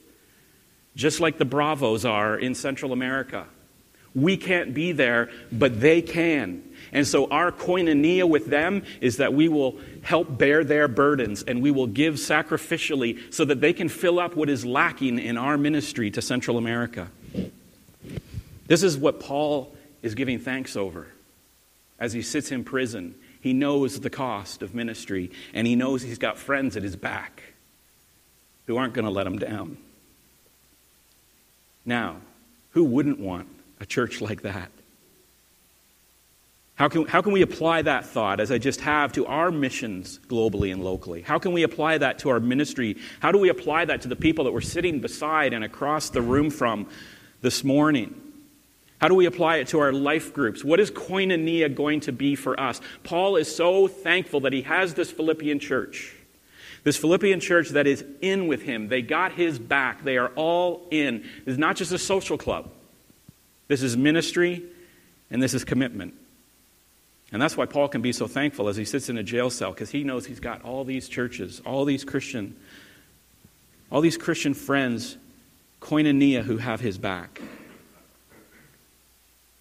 Just 0.95 1.19
like 1.19 1.37
the 1.37 1.45
Bravos 1.45 2.05
are 2.05 2.37
in 2.37 2.55
Central 2.55 2.91
America. 2.91 3.45
We 4.15 4.35
can't 4.35 4.73
be 4.73 4.93
there, 4.93 5.29
but 5.51 5.79
they 5.79 6.01
can. 6.01 6.63
And 6.91 7.07
so 7.07 7.27
our 7.29 7.51
koinonia 7.51 8.27
with 8.27 8.47
them 8.47 8.83
is 8.99 9.17
that 9.17 9.33
we 9.33 9.47
will 9.47 9.77
help 10.01 10.37
bear 10.37 10.63
their 10.63 10.87
burdens 10.87 11.43
and 11.43 11.61
we 11.61 11.71
will 11.71 11.87
give 11.87 12.15
sacrificially 12.15 13.33
so 13.33 13.45
that 13.45 13.61
they 13.61 13.73
can 13.73 13.87
fill 13.87 14.19
up 14.19 14.35
what 14.35 14.49
is 14.49 14.65
lacking 14.65 15.19
in 15.19 15.37
our 15.37 15.57
ministry 15.57 16.11
to 16.11 16.21
Central 16.21 16.57
America. 16.57 17.09
This 18.67 18.83
is 18.83 18.97
what 18.97 19.19
Paul 19.19 19.73
is 20.01 20.15
giving 20.15 20.39
thanks 20.39 20.75
over 20.75 21.07
as 21.99 22.13
he 22.13 22.21
sits 22.21 22.51
in 22.51 22.63
prison. 22.63 23.15
He 23.39 23.53
knows 23.53 23.99
the 23.99 24.09
cost 24.09 24.61
of 24.61 24.75
ministry 24.75 25.31
and 25.53 25.65
he 25.65 25.75
knows 25.75 26.01
he's 26.01 26.17
got 26.17 26.37
friends 26.37 26.75
at 26.75 26.83
his 26.83 26.95
back 26.95 27.43
who 28.67 28.77
aren't 28.77 28.93
going 28.93 29.05
to 29.05 29.11
let 29.11 29.27
him 29.27 29.39
down. 29.39 29.77
Now, 31.85 32.17
who 32.71 32.83
wouldn't 32.83 33.19
want 33.19 33.47
a 33.79 33.85
church 33.85 34.21
like 34.21 34.41
that? 34.43 34.71
How 36.81 36.89
can, 36.89 37.05
how 37.05 37.21
can 37.21 37.31
we 37.31 37.43
apply 37.43 37.83
that 37.83 38.07
thought, 38.07 38.39
as 38.39 38.51
I 38.51 38.57
just 38.57 38.81
have, 38.81 39.13
to 39.13 39.27
our 39.27 39.51
missions 39.51 40.19
globally 40.27 40.73
and 40.73 40.83
locally? 40.83 41.21
How 41.21 41.37
can 41.37 41.53
we 41.53 41.61
apply 41.61 41.99
that 41.99 42.17
to 42.19 42.29
our 42.29 42.39
ministry? 42.39 42.97
How 43.19 43.31
do 43.31 43.37
we 43.37 43.49
apply 43.49 43.85
that 43.85 44.01
to 44.01 44.07
the 44.07 44.15
people 44.15 44.45
that 44.45 44.51
we're 44.51 44.61
sitting 44.61 44.99
beside 44.99 45.53
and 45.53 45.63
across 45.63 46.09
the 46.09 46.23
room 46.23 46.49
from 46.49 46.89
this 47.41 47.63
morning? 47.63 48.19
How 48.99 49.09
do 49.09 49.13
we 49.13 49.27
apply 49.27 49.57
it 49.57 49.67
to 49.67 49.79
our 49.79 49.93
life 49.93 50.33
groups? 50.33 50.63
What 50.63 50.79
is 50.79 50.89
koinonia 50.89 51.75
going 51.75 51.99
to 51.99 52.11
be 52.11 52.33
for 52.33 52.59
us? 52.59 52.81
Paul 53.03 53.35
is 53.35 53.55
so 53.55 53.87
thankful 53.87 54.39
that 54.39 54.51
he 54.51 54.63
has 54.63 54.95
this 54.95 55.11
Philippian 55.11 55.59
church. 55.59 56.15
This 56.83 56.97
Philippian 56.97 57.41
church 57.41 57.69
that 57.69 57.85
is 57.85 58.03
in 58.21 58.47
with 58.47 58.63
him. 58.63 58.87
They 58.87 59.03
got 59.03 59.33
his 59.33 59.59
back. 59.59 60.03
They 60.03 60.17
are 60.17 60.29
all 60.29 60.87
in. 60.89 61.29
This 61.45 61.53
is 61.53 61.59
not 61.59 61.75
just 61.75 61.91
a 61.91 61.99
social 61.99 62.39
club. 62.39 62.71
This 63.67 63.83
is 63.83 63.95
ministry 63.95 64.63
and 65.29 65.43
this 65.43 65.53
is 65.53 65.63
commitment. 65.63 66.15
And 67.31 67.41
that's 67.41 67.55
why 67.55 67.65
Paul 67.65 67.87
can 67.87 68.01
be 68.01 68.11
so 68.11 68.27
thankful 68.27 68.67
as 68.67 68.75
he 68.75 68.83
sits 68.83 69.09
in 69.09 69.17
a 69.17 69.23
jail 69.23 69.49
cell, 69.49 69.71
because 69.71 69.89
he 69.89 70.03
knows 70.03 70.25
he's 70.25 70.41
got 70.41 70.63
all 70.63 70.83
these 70.83 71.07
churches, 71.07 71.61
all 71.65 71.85
these 71.85 72.03
Christian, 72.03 72.57
all 73.89 74.01
these 74.01 74.17
Christian 74.17 74.53
friends, 74.53 75.17
koinonia, 75.81 76.43
who 76.43 76.57
have 76.57 76.81
his 76.81 76.97
back. 76.97 77.41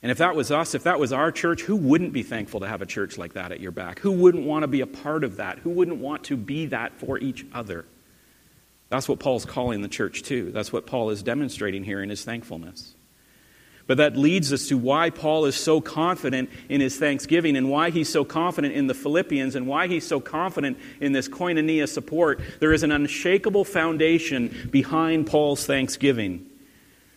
And 0.02 0.10
if 0.10 0.18
that 0.18 0.34
was 0.34 0.50
us, 0.50 0.74
if 0.74 0.84
that 0.84 0.98
was 0.98 1.12
our 1.12 1.30
church, 1.30 1.60
who 1.60 1.76
wouldn't 1.76 2.12
be 2.12 2.22
thankful 2.22 2.60
to 2.60 2.66
have 2.66 2.80
a 2.80 2.86
church 2.86 3.18
like 3.18 3.34
that 3.34 3.52
at 3.52 3.60
your 3.60 3.70
back? 3.70 3.98
Who 3.98 4.12
wouldn't 4.12 4.46
want 4.46 4.62
to 4.62 4.66
be 4.66 4.80
a 4.80 4.86
part 4.86 5.24
of 5.24 5.36
that? 5.36 5.58
Who 5.58 5.70
wouldn't 5.70 5.98
want 5.98 6.24
to 6.24 6.36
be 6.36 6.66
that 6.66 6.98
for 6.98 7.18
each 7.18 7.44
other? 7.52 7.84
That's 8.88 9.08
what 9.08 9.20
Paul's 9.20 9.44
calling 9.44 9.82
the 9.82 9.88
church 9.88 10.22
to. 10.24 10.50
That's 10.50 10.72
what 10.72 10.86
Paul 10.86 11.10
is 11.10 11.22
demonstrating 11.22 11.84
here 11.84 12.02
in 12.02 12.08
his 12.08 12.24
thankfulness. 12.24 12.94
But 13.90 13.96
that 13.96 14.16
leads 14.16 14.52
us 14.52 14.68
to 14.68 14.78
why 14.78 15.10
Paul 15.10 15.46
is 15.46 15.56
so 15.56 15.80
confident 15.80 16.48
in 16.68 16.80
his 16.80 16.96
thanksgiving 16.96 17.56
and 17.56 17.68
why 17.68 17.90
he's 17.90 18.08
so 18.08 18.24
confident 18.24 18.72
in 18.72 18.86
the 18.86 18.94
Philippians 18.94 19.56
and 19.56 19.66
why 19.66 19.88
he's 19.88 20.06
so 20.06 20.20
confident 20.20 20.78
in 21.00 21.10
this 21.10 21.28
koinonia 21.28 21.88
support. 21.88 22.40
There 22.60 22.72
is 22.72 22.84
an 22.84 22.92
unshakable 22.92 23.64
foundation 23.64 24.68
behind 24.70 25.26
Paul's 25.26 25.66
thanksgiving, 25.66 26.48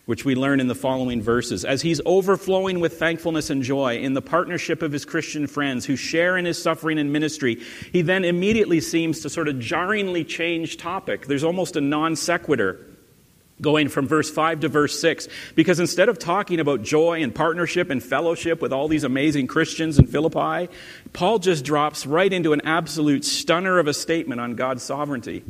which 0.06 0.24
we 0.24 0.34
learn 0.34 0.58
in 0.58 0.66
the 0.66 0.74
following 0.74 1.22
verses. 1.22 1.64
As 1.64 1.80
he's 1.80 2.00
overflowing 2.04 2.80
with 2.80 2.98
thankfulness 2.98 3.50
and 3.50 3.62
joy 3.62 3.98
in 3.98 4.14
the 4.14 4.20
partnership 4.20 4.82
of 4.82 4.90
his 4.90 5.04
Christian 5.04 5.46
friends 5.46 5.86
who 5.86 5.94
share 5.94 6.36
in 6.36 6.44
his 6.44 6.60
suffering 6.60 6.98
and 6.98 7.12
ministry, 7.12 7.62
he 7.92 8.02
then 8.02 8.24
immediately 8.24 8.80
seems 8.80 9.20
to 9.20 9.30
sort 9.30 9.46
of 9.46 9.60
jarringly 9.60 10.24
change 10.24 10.76
topic. 10.76 11.28
There's 11.28 11.44
almost 11.44 11.76
a 11.76 11.80
non 11.80 12.16
sequitur 12.16 12.84
going 13.60 13.88
from 13.88 14.06
verse 14.06 14.30
5 14.30 14.60
to 14.60 14.68
verse 14.68 14.98
6 15.00 15.28
because 15.54 15.78
instead 15.78 16.08
of 16.08 16.18
talking 16.18 16.60
about 16.60 16.82
joy 16.82 17.22
and 17.22 17.34
partnership 17.34 17.90
and 17.90 18.02
fellowship 18.02 18.60
with 18.60 18.72
all 18.72 18.88
these 18.88 19.04
amazing 19.04 19.46
Christians 19.46 19.98
in 19.98 20.06
Philippi, 20.06 20.72
Paul 21.12 21.38
just 21.38 21.64
drops 21.64 22.06
right 22.06 22.32
into 22.32 22.52
an 22.52 22.62
absolute 22.64 23.24
stunner 23.24 23.78
of 23.78 23.86
a 23.86 23.94
statement 23.94 24.40
on 24.40 24.54
God's 24.54 24.82
sovereignty. 24.82 25.44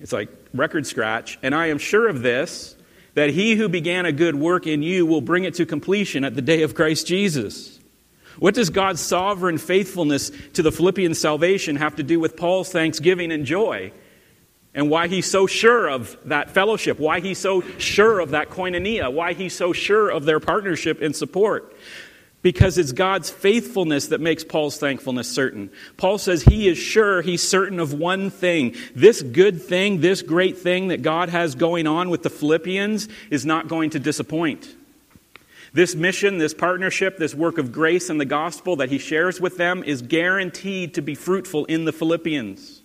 It's 0.00 0.12
like 0.12 0.28
record 0.52 0.86
scratch, 0.86 1.38
and 1.42 1.54
I 1.54 1.66
am 1.66 1.78
sure 1.78 2.08
of 2.08 2.22
this 2.22 2.76
that 3.14 3.30
he 3.30 3.54
who 3.54 3.68
began 3.68 4.06
a 4.06 4.12
good 4.12 4.34
work 4.34 4.66
in 4.66 4.82
you 4.82 5.06
will 5.06 5.20
bring 5.20 5.44
it 5.44 5.54
to 5.54 5.66
completion 5.66 6.24
at 6.24 6.34
the 6.34 6.42
day 6.42 6.62
of 6.62 6.74
Christ 6.74 7.06
Jesus. 7.06 7.78
What 8.38 8.54
does 8.54 8.70
God's 8.70 9.00
sovereign 9.00 9.58
faithfulness 9.58 10.32
to 10.54 10.62
the 10.62 10.72
Philippian 10.72 11.14
salvation 11.14 11.76
have 11.76 11.96
to 11.96 12.02
do 12.02 12.18
with 12.18 12.36
Paul's 12.36 12.70
thanksgiving 12.70 13.30
and 13.30 13.46
joy? 13.46 13.92
And 14.74 14.90
why 14.90 15.06
he's 15.08 15.30
so 15.30 15.46
sure 15.46 15.88
of 15.88 16.16
that 16.24 16.50
fellowship, 16.50 16.98
why 16.98 17.20
he's 17.20 17.38
so 17.38 17.60
sure 17.78 18.20
of 18.20 18.30
that 18.30 18.50
koinonia, 18.50 19.12
why 19.12 19.32
he's 19.32 19.54
so 19.54 19.72
sure 19.72 20.10
of 20.10 20.24
their 20.24 20.40
partnership 20.40 21.00
and 21.00 21.14
support. 21.14 21.74
Because 22.42 22.76
it's 22.76 22.92
God's 22.92 23.30
faithfulness 23.30 24.08
that 24.08 24.20
makes 24.20 24.44
Paul's 24.44 24.76
thankfulness 24.76 25.30
certain. 25.30 25.70
Paul 25.96 26.18
says 26.18 26.42
he 26.42 26.68
is 26.68 26.76
sure, 26.76 27.22
he's 27.22 27.42
certain 27.42 27.80
of 27.80 27.94
one 27.94 28.28
thing. 28.28 28.74
This 28.94 29.22
good 29.22 29.62
thing, 29.62 30.00
this 30.02 30.20
great 30.20 30.58
thing 30.58 30.88
that 30.88 31.00
God 31.00 31.30
has 31.30 31.54
going 31.54 31.86
on 31.86 32.10
with 32.10 32.22
the 32.22 32.28
Philippians 32.28 33.08
is 33.30 33.46
not 33.46 33.68
going 33.68 33.90
to 33.90 33.98
disappoint. 33.98 34.74
This 35.72 35.94
mission, 35.94 36.36
this 36.36 36.52
partnership, 36.52 37.16
this 37.16 37.34
work 37.34 37.56
of 37.56 37.72
grace 37.72 38.10
and 38.10 38.20
the 38.20 38.26
gospel 38.26 38.76
that 38.76 38.90
he 38.90 38.98
shares 38.98 39.40
with 39.40 39.56
them 39.56 39.82
is 39.82 40.02
guaranteed 40.02 40.94
to 40.94 41.02
be 41.02 41.14
fruitful 41.14 41.64
in 41.64 41.84
the 41.84 41.92
Philippians. 41.92 42.82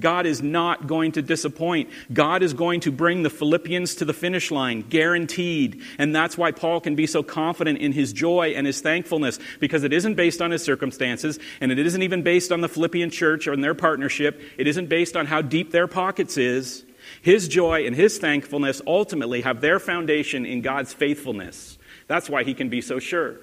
God 0.00 0.26
is 0.26 0.42
not 0.42 0.86
going 0.86 1.12
to 1.12 1.22
disappoint. 1.22 1.90
God 2.12 2.42
is 2.42 2.54
going 2.54 2.80
to 2.80 2.90
bring 2.90 3.22
the 3.22 3.30
Philippians 3.30 3.94
to 3.96 4.04
the 4.04 4.12
finish 4.12 4.50
line, 4.50 4.80
guaranteed. 4.82 5.82
And 5.98 6.14
that's 6.14 6.36
why 6.36 6.50
Paul 6.50 6.80
can 6.80 6.96
be 6.96 7.06
so 7.06 7.22
confident 7.22 7.78
in 7.78 7.92
his 7.92 8.12
joy 8.12 8.54
and 8.56 8.66
his 8.66 8.80
thankfulness, 8.80 9.38
because 9.60 9.84
it 9.84 9.92
isn't 9.92 10.14
based 10.14 10.42
on 10.42 10.50
his 10.50 10.64
circumstances, 10.64 11.38
and 11.60 11.70
it 11.70 11.78
isn't 11.78 12.02
even 12.02 12.22
based 12.22 12.50
on 12.50 12.62
the 12.62 12.68
Philippian 12.68 13.10
church 13.10 13.46
or 13.46 13.56
their 13.56 13.74
partnership. 13.74 14.40
It 14.56 14.66
isn't 14.66 14.88
based 14.88 15.16
on 15.16 15.26
how 15.26 15.42
deep 15.42 15.70
their 15.70 15.86
pockets 15.86 16.36
is. 16.38 16.84
His 17.22 17.48
joy 17.48 17.86
and 17.86 17.94
his 17.94 18.18
thankfulness 18.18 18.80
ultimately 18.86 19.42
have 19.42 19.60
their 19.60 19.78
foundation 19.78 20.46
in 20.46 20.62
God's 20.62 20.92
faithfulness. 20.92 21.76
That's 22.06 22.30
why 22.30 22.44
he 22.44 22.54
can 22.54 22.68
be 22.68 22.80
so 22.80 22.98
sure 22.98 23.40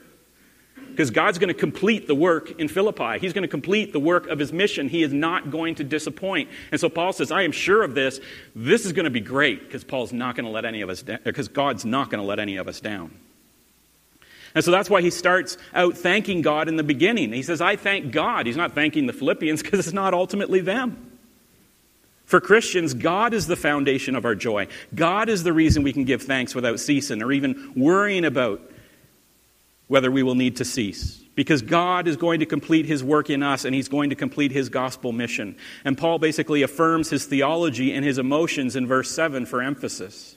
because 0.97 1.11
God's 1.11 1.37
going 1.37 1.49
to 1.49 1.53
complete 1.53 2.07
the 2.07 2.15
work 2.15 2.59
in 2.59 2.67
Philippi. 2.67 3.19
He's 3.19 3.31
going 3.31 3.43
to 3.43 3.47
complete 3.47 3.93
the 3.93 3.99
work 3.99 4.25
of 4.25 4.39
his 4.39 4.51
mission. 4.51 4.89
He 4.89 5.03
is 5.03 5.13
not 5.13 5.51
going 5.51 5.75
to 5.75 5.83
disappoint. 5.83 6.49
And 6.71 6.81
so 6.81 6.89
Paul 6.89 7.13
says, 7.13 7.31
I 7.31 7.43
am 7.43 7.51
sure 7.51 7.83
of 7.83 7.93
this. 7.93 8.19
This 8.55 8.83
is 8.83 8.93
going 8.93 9.03
to 9.03 9.11
be 9.11 9.19
great 9.19 9.63
because 9.63 9.83
Paul's 9.83 10.11
not 10.11 10.35
going 10.35 10.45
to 10.45 10.51
let 10.51 10.65
any 10.65 10.81
of 10.81 10.89
us 10.89 11.03
down, 11.03 11.19
because 11.23 11.49
God's 11.49 11.85
not 11.85 12.09
going 12.09 12.19
to 12.19 12.25
let 12.25 12.39
any 12.39 12.57
of 12.57 12.67
us 12.67 12.79
down. 12.79 13.11
And 14.55 14.65
so 14.65 14.71
that's 14.71 14.89
why 14.89 15.03
he 15.03 15.11
starts 15.11 15.59
out 15.71 15.95
thanking 15.95 16.41
God 16.41 16.67
in 16.67 16.77
the 16.77 16.83
beginning. 16.83 17.31
He 17.31 17.43
says, 17.43 17.61
I 17.61 17.75
thank 17.75 18.11
God. 18.11 18.47
He's 18.47 18.57
not 18.57 18.73
thanking 18.73 19.05
the 19.05 19.13
Philippians 19.13 19.61
because 19.61 19.77
it's 19.77 19.93
not 19.93 20.15
ultimately 20.15 20.61
them. 20.61 21.19
For 22.25 22.41
Christians, 22.41 22.95
God 22.95 23.35
is 23.35 23.45
the 23.45 23.55
foundation 23.55 24.15
of 24.15 24.25
our 24.25 24.33
joy. 24.33 24.65
God 24.95 25.29
is 25.29 25.43
the 25.43 25.53
reason 25.53 25.83
we 25.83 25.93
can 25.93 26.05
give 26.05 26.23
thanks 26.23 26.55
without 26.55 26.79
ceasing 26.79 27.21
or 27.21 27.31
even 27.31 27.73
worrying 27.75 28.25
about 28.25 28.61
whether 29.87 30.11
we 30.11 30.23
will 30.23 30.35
need 30.35 30.57
to 30.57 30.65
cease. 30.65 31.23
Because 31.35 31.61
God 31.61 32.07
is 32.07 32.17
going 32.17 32.39
to 32.39 32.45
complete 32.45 32.85
his 32.85 33.03
work 33.03 33.29
in 33.29 33.43
us 33.43 33.63
and 33.63 33.75
he's 33.75 33.87
going 33.87 34.09
to 34.09 34.15
complete 34.15 34.51
his 34.51 34.69
gospel 34.69 35.11
mission. 35.11 35.55
And 35.85 35.97
Paul 35.97 36.19
basically 36.19 36.63
affirms 36.63 37.09
his 37.09 37.25
theology 37.25 37.93
and 37.93 38.03
his 38.03 38.17
emotions 38.17 38.75
in 38.75 38.87
verse 38.87 39.11
7 39.11 39.45
for 39.45 39.61
emphasis. 39.61 40.35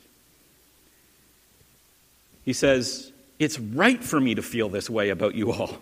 He 2.45 2.53
says, 2.53 3.13
It's 3.39 3.59
right 3.59 4.03
for 4.03 4.21
me 4.21 4.35
to 4.35 4.43
feel 4.43 4.69
this 4.69 4.91
way 4.91 5.09
about 5.09 5.35
you 5.35 5.53
all, 5.53 5.79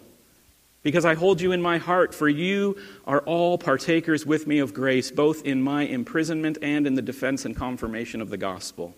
because 0.82 1.04
I 1.04 1.14
hold 1.14 1.40
you 1.40 1.52
in 1.52 1.62
my 1.62 1.78
heart, 1.78 2.14
for 2.14 2.28
you 2.28 2.76
are 3.06 3.20
all 3.20 3.58
partakers 3.58 4.24
with 4.24 4.46
me 4.46 4.60
of 4.60 4.72
grace, 4.72 5.10
both 5.10 5.44
in 5.44 5.62
my 5.62 5.82
imprisonment 5.82 6.58
and 6.62 6.86
in 6.86 6.94
the 6.94 7.02
defense 7.02 7.44
and 7.44 7.56
confirmation 7.56 8.20
of 8.20 8.30
the 8.30 8.36
gospel. 8.36 8.94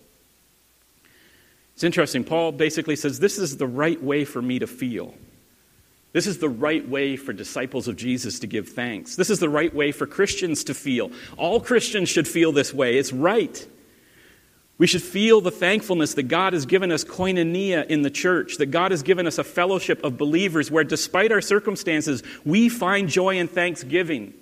It's 1.73 1.83
interesting. 1.83 2.23
Paul 2.23 2.51
basically 2.51 2.95
says, 2.95 3.19
This 3.19 3.37
is 3.37 3.57
the 3.57 3.67
right 3.67 4.01
way 4.01 4.25
for 4.25 4.41
me 4.41 4.59
to 4.59 4.67
feel. 4.67 5.13
This 6.13 6.27
is 6.27 6.39
the 6.39 6.49
right 6.49 6.87
way 6.87 7.15
for 7.15 7.31
disciples 7.31 7.87
of 7.87 7.95
Jesus 7.95 8.39
to 8.39 8.47
give 8.47 8.69
thanks. 8.69 9.15
This 9.15 9.29
is 9.29 9.39
the 9.39 9.49
right 9.49 9.73
way 9.73 9.93
for 9.93 10.05
Christians 10.05 10.65
to 10.65 10.73
feel. 10.73 11.11
All 11.37 11.61
Christians 11.61 12.09
should 12.09 12.27
feel 12.27 12.51
this 12.51 12.73
way. 12.73 12.97
It's 12.97 13.13
right. 13.13 13.65
We 14.77 14.87
should 14.87 15.03
feel 15.03 15.41
the 15.41 15.51
thankfulness 15.51 16.15
that 16.15 16.23
God 16.23 16.53
has 16.53 16.65
given 16.65 16.91
us 16.91 17.03
koinonia 17.03 17.85
in 17.85 18.01
the 18.01 18.09
church, 18.09 18.57
that 18.57 18.71
God 18.71 18.91
has 18.91 19.03
given 19.03 19.27
us 19.27 19.37
a 19.37 19.43
fellowship 19.43 20.03
of 20.03 20.17
believers 20.17 20.71
where, 20.71 20.83
despite 20.83 21.31
our 21.31 21.39
circumstances, 21.39 22.23
we 22.43 22.67
find 22.67 23.07
joy 23.07 23.37
and 23.37 23.49
thanksgiving 23.49 24.33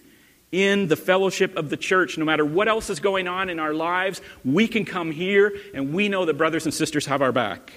in 0.51 0.87
the 0.87 0.95
fellowship 0.95 1.55
of 1.55 1.69
the 1.69 1.77
church. 1.77 2.17
No 2.17 2.25
matter 2.25 2.45
what 2.45 2.67
else 2.67 2.89
is 2.89 2.99
going 2.99 3.27
on 3.27 3.49
in 3.49 3.59
our 3.59 3.73
lives, 3.73 4.21
we 4.43 4.67
can 4.67 4.85
come 4.85 5.11
here 5.11 5.55
and 5.73 5.93
we 5.93 6.09
know 6.09 6.25
that 6.25 6.35
brothers 6.35 6.65
and 6.65 6.73
sisters 6.73 7.05
have 7.05 7.21
our 7.21 7.31
back. 7.31 7.71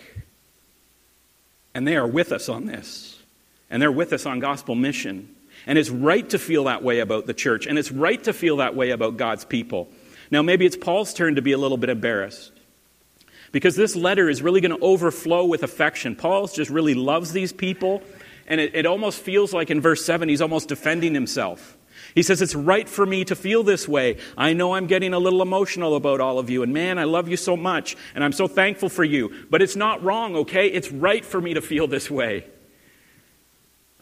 And 1.75 1.87
they 1.87 1.97
are 1.97 2.07
with 2.07 2.33
us 2.33 2.49
on 2.49 2.67
this. 2.67 3.19
And 3.71 3.81
they're 3.81 3.93
with 3.93 4.13
us 4.13 4.27
on 4.27 4.41
gospel 4.41 4.75
mission. 4.75 5.35
And 5.67 5.79
it's 5.79 5.91
right 5.91 6.29
to 6.31 6.39
feel 6.39 6.65
that 6.65 6.83
way 6.83 6.99
about 6.99 7.27
the 7.27 7.35
church. 7.35 7.67
And 7.67 7.79
it's 7.79 7.91
right 7.91 8.23
to 8.25 8.33
feel 8.33 8.59
that 8.59 8.75
way 8.75 8.91
about 8.91 9.17
God's 9.17 9.45
people. 9.45 9.89
Now, 10.31 10.43
maybe 10.43 10.67
it's 10.67 10.77
Paul's 10.77 11.15
turn 11.15 11.37
to 11.37 11.43
be 11.43 11.53
a 11.53 11.59
little 11.59 11.77
bit 11.77 11.91
embarrassed. 11.91 12.53
Because 13.53 13.77
this 13.77 13.95
letter 13.95 14.29
is 14.29 14.43
really 14.43 14.61
going 14.61 14.77
to 14.77 14.85
overflow 14.85 15.45
with 15.45 15.63
affection. 15.63 16.17
Paul 16.17 16.47
just 16.49 16.71
really 16.71 16.95
loves 16.95 17.33
these 17.33 17.53
people. 17.53 18.03
And 18.47 18.61
it, 18.61 18.75
it 18.75 18.87
almost 18.87 19.21
feels 19.21 19.53
like 19.53 19.71
in 19.71 19.81
verse 19.81 20.05
7, 20.05 20.29
he's 20.29 20.43
almost 20.43 20.69
defending 20.69 21.15
himself. 21.15 21.77
He 22.14 22.22
says, 22.22 22.42
It's 22.42 22.55
right 22.55 22.88
for 22.88 23.07
me 23.07 23.25
to 23.25 23.35
feel 23.35 23.62
this 23.62 23.88
way. 23.88 24.18
I 24.37 24.53
know 24.53 24.75
I'm 24.75 24.87
getting 24.87 25.14
a 25.14 25.18
little 25.18 25.42
emotional 25.42 25.96
about 25.96 26.20
all 26.20 26.38
of 26.38 26.51
you, 26.51 26.62
and 26.62 26.72
man, 26.72 26.98
I 26.98 27.05
love 27.05 27.29
you 27.29 27.37
so 27.37 27.57
much, 27.57 27.96
and 28.14 28.22
I'm 28.22 28.33
so 28.33 28.48
thankful 28.48 28.88
for 28.88 29.05
you. 29.05 29.33
But 29.51 29.62
it's 29.62 29.77
not 29.77 30.03
wrong, 30.03 30.37
okay? 30.37 30.68
It's 30.68 30.92
right 30.92 31.25
for 31.25 31.40
me 31.40 31.55
to 31.55 31.61
feel 31.61 31.87
this 31.87 32.11
way. 32.11 32.44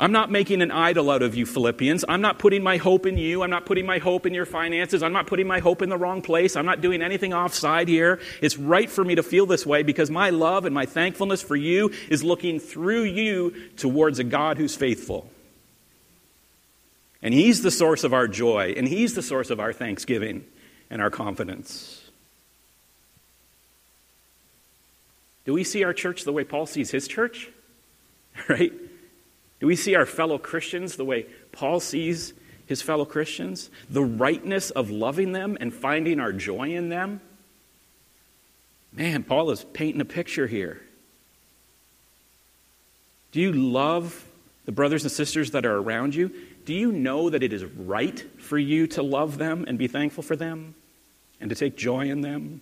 I'm 0.01 0.13
not 0.13 0.31
making 0.31 0.63
an 0.63 0.71
idol 0.71 1.11
out 1.11 1.21
of 1.21 1.35
you, 1.35 1.45
Philippians. 1.45 2.07
I'm 2.09 2.23
not 2.23 2.39
putting 2.39 2.63
my 2.63 2.79
hope 2.79 3.05
in 3.05 3.19
you. 3.19 3.43
I'm 3.43 3.51
not 3.51 3.67
putting 3.67 3.85
my 3.85 3.99
hope 3.99 4.25
in 4.25 4.33
your 4.33 4.47
finances. 4.47 5.03
I'm 5.03 5.13
not 5.13 5.27
putting 5.27 5.47
my 5.47 5.59
hope 5.59 5.83
in 5.83 5.91
the 5.91 5.99
wrong 5.99 6.23
place. 6.23 6.57
I'm 6.57 6.65
not 6.65 6.81
doing 6.81 7.03
anything 7.03 7.35
offside 7.35 7.87
here. 7.87 8.19
It's 8.41 8.57
right 8.57 8.89
for 8.89 9.05
me 9.05 9.17
to 9.17 9.23
feel 9.23 9.45
this 9.45 9.67
way 9.67 9.83
because 9.83 10.11
my 10.11 10.31
love 10.31 10.65
and 10.65 10.75
my 10.75 10.87
thankfulness 10.87 11.43
for 11.43 11.55
you 11.55 11.93
is 12.09 12.25
looking 12.25 12.61
through 12.61 13.03
you 13.03 13.51
towards 13.77 14.19
a 14.19 14.25
God 14.25 14.57
who's 14.57 14.75
faithful. 14.75 15.31
And 17.23 17.35
He's 17.35 17.63
the 17.63 17.71
source 17.71 18.05
of 18.05 18.15
our 18.15 18.29
joy, 18.29 18.75
and 18.77 18.89
He's 18.89 19.15
the 19.15 19.23
source 19.23 19.51
of 19.51 19.61
our 19.61 19.73
thanksgiving 19.73 20.45
and 20.91 21.01
our 21.01 21.11
confidence. 21.11 22.01
Do 25.45 25.55
we 25.55 25.65
see 25.65 25.85
our 25.85 25.93
church 25.93 26.25
the 26.25 26.33
way 26.33 26.45
Paul 26.45 26.67
sees 26.67 26.91
his 26.91 27.09
church? 27.09 27.51
Right? 28.49 28.73
Do 29.59 29.67
we 29.67 29.77
see 29.77 29.97
our 29.97 30.07
fellow 30.07 30.39
Christians 30.39 30.97
the 30.97 31.05
way 31.05 31.27
Paul 31.53 31.81
sees 31.81 32.33
his 32.67 32.81
fellow 32.81 33.05
Christians? 33.05 33.69
The 33.91 34.05
rightness 34.05 34.71
of 34.71 34.91
loving 34.91 35.33
them 35.33 35.59
and 35.61 35.75
finding 35.75 36.21
our 36.21 36.33
joy 36.33 36.75
in 36.75 36.89
them? 36.89 37.21
Man, 38.93 39.25
Paul 39.25 39.51
is 39.51 39.65
painting 39.65 40.01
a 40.01 40.07
picture 40.07 40.47
here. 40.47 40.81
Do 43.33 43.41
you 43.41 43.53
love 43.53 44.25
the 44.65 44.73
brothers 44.73 45.03
and 45.03 45.13
sisters 45.13 45.51
that 45.51 45.67
are 45.67 45.77
around 45.77 46.15
you? 46.15 46.33
Do 46.65 46.75
you 46.75 46.93
know 46.93 47.31
that 47.31 47.43
it 47.43 47.53
is 47.53 47.65
right 47.65 48.25
for 48.41 48.59
you 48.59 48.87
to 48.89 49.03
love 49.03 49.39
them 49.39 49.65
and 49.67 49.79
be 49.79 49.89
thankful 49.89 50.23
for 50.23 50.37
them 50.37 50.75
and 51.41 51.51
to 51.51 51.57
take 51.57 51.77
joy 51.77 52.11
in 52.11 52.21
them 52.21 52.61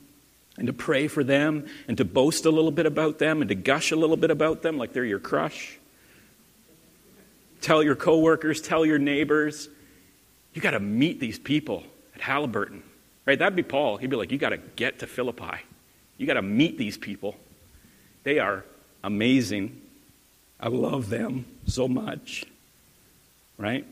and 0.57 0.67
to 0.67 0.73
pray 0.73 1.09
for 1.09 1.25
them 1.25 1.67
and 1.89 1.97
to 1.99 2.05
boast 2.05 2.45
a 2.45 2.51
little 2.51 2.71
bit 2.71 2.87
about 2.87 3.19
them 3.19 3.41
and 3.43 3.49
to 3.49 3.55
gush 3.55 3.91
a 3.91 3.97
little 3.97 4.17
bit 4.17 4.31
about 4.31 4.63
them 4.63 4.79
like 4.79 4.93
they're 4.93 5.05
your 5.05 5.19
crush? 5.19 5.79
Tell 7.61 7.83
your 7.83 7.97
coworkers, 7.97 8.61
tell 8.61 8.87
your 8.87 8.99
neighbors. 8.99 9.69
You 10.55 10.63
got 10.63 10.71
to 10.73 10.81
meet 10.81 11.21
these 11.21 11.39
people 11.39 11.85
at 12.15 12.21
Halliburton. 12.21 12.83
Right? 13.27 13.39
That'd 13.39 13.57
be 13.57 13.63
Paul. 13.63 13.99
He'd 13.99 14.11
be 14.11 14.17
like, 14.17 14.33
You 14.33 14.39
got 14.39 14.51
to 14.51 14.57
get 14.57 15.01
to 15.01 15.07
Philippi. 15.07 15.59
You 16.17 16.27
got 16.27 16.35
to 16.35 16.43
meet 16.43 16.79
these 16.79 16.97
people. 16.97 17.37
They 18.25 18.39
are 18.39 18.65
amazing. 19.05 19.81
I 20.61 20.69
love 20.69 21.09
them 21.09 21.45
so 21.67 21.89
much. 21.89 22.45
Right? 23.59 23.85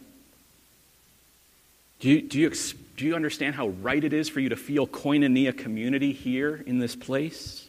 Do 1.98 2.08
you, 2.08 2.22
do, 2.22 2.38
you, 2.38 2.52
do 2.96 3.04
you 3.04 3.14
understand 3.14 3.54
how 3.54 3.68
right 3.68 4.02
it 4.02 4.12
is 4.12 4.28
for 4.28 4.40
you 4.40 4.50
to 4.50 4.56
feel 4.56 4.86
koinonia 4.86 5.56
community 5.56 6.12
here 6.12 6.62
in 6.66 6.78
this 6.78 6.94
place? 6.94 7.68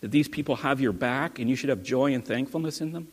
That 0.00 0.10
these 0.10 0.28
people 0.28 0.56
have 0.56 0.80
your 0.80 0.92
back 0.92 1.38
and 1.38 1.50
you 1.50 1.56
should 1.56 1.70
have 1.70 1.82
joy 1.82 2.14
and 2.14 2.24
thankfulness 2.24 2.80
in 2.80 2.92
them? 2.92 3.08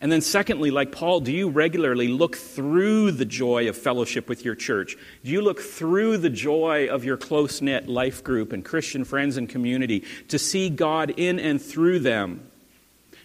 And 0.00 0.12
then, 0.12 0.20
secondly, 0.20 0.70
like 0.70 0.92
Paul, 0.92 1.20
do 1.20 1.32
you 1.32 1.48
regularly 1.48 2.06
look 2.06 2.36
through 2.36 3.12
the 3.12 3.24
joy 3.24 3.68
of 3.68 3.76
fellowship 3.76 4.28
with 4.28 4.44
your 4.44 4.54
church? 4.54 4.96
Do 5.24 5.30
you 5.30 5.42
look 5.42 5.60
through 5.60 6.18
the 6.18 6.30
joy 6.30 6.86
of 6.88 7.04
your 7.04 7.16
close 7.16 7.60
knit 7.60 7.88
life 7.88 8.22
group 8.22 8.52
and 8.52 8.64
Christian 8.64 9.04
friends 9.04 9.36
and 9.36 9.48
community 9.48 10.04
to 10.28 10.38
see 10.38 10.70
God 10.70 11.14
in 11.16 11.40
and 11.40 11.60
through 11.60 11.98
them? 11.98 12.48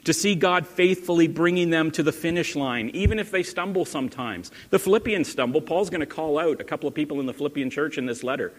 To 0.06 0.13
see 0.13 0.36
God 0.36 0.68
faithfully 0.68 1.28
bringing 1.28 1.70
them 1.70 1.89
to 1.92 2.04
the 2.04 2.12
finish 2.12 2.56
line, 2.56 2.92
even 2.94 3.20
if 3.20 3.32
they 3.32 3.44
stumble 3.44 3.86
sometimes. 3.86 4.52
The 4.70 4.80
Philippians 4.80 5.30
stumble. 5.30 5.62
Paul's 5.62 5.89
going 5.89 6.02
to 6.02 6.06
call 6.06 6.38
out 6.38 6.60
a 6.60 6.66
couple 6.66 6.89
of 6.89 6.94
people 6.94 7.20
in 7.20 7.26
the 7.26 7.34
Philippian 7.34 7.70
church 7.70 7.98
in 7.98 8.06
this 8.06 8.24
letter 8.24 8.52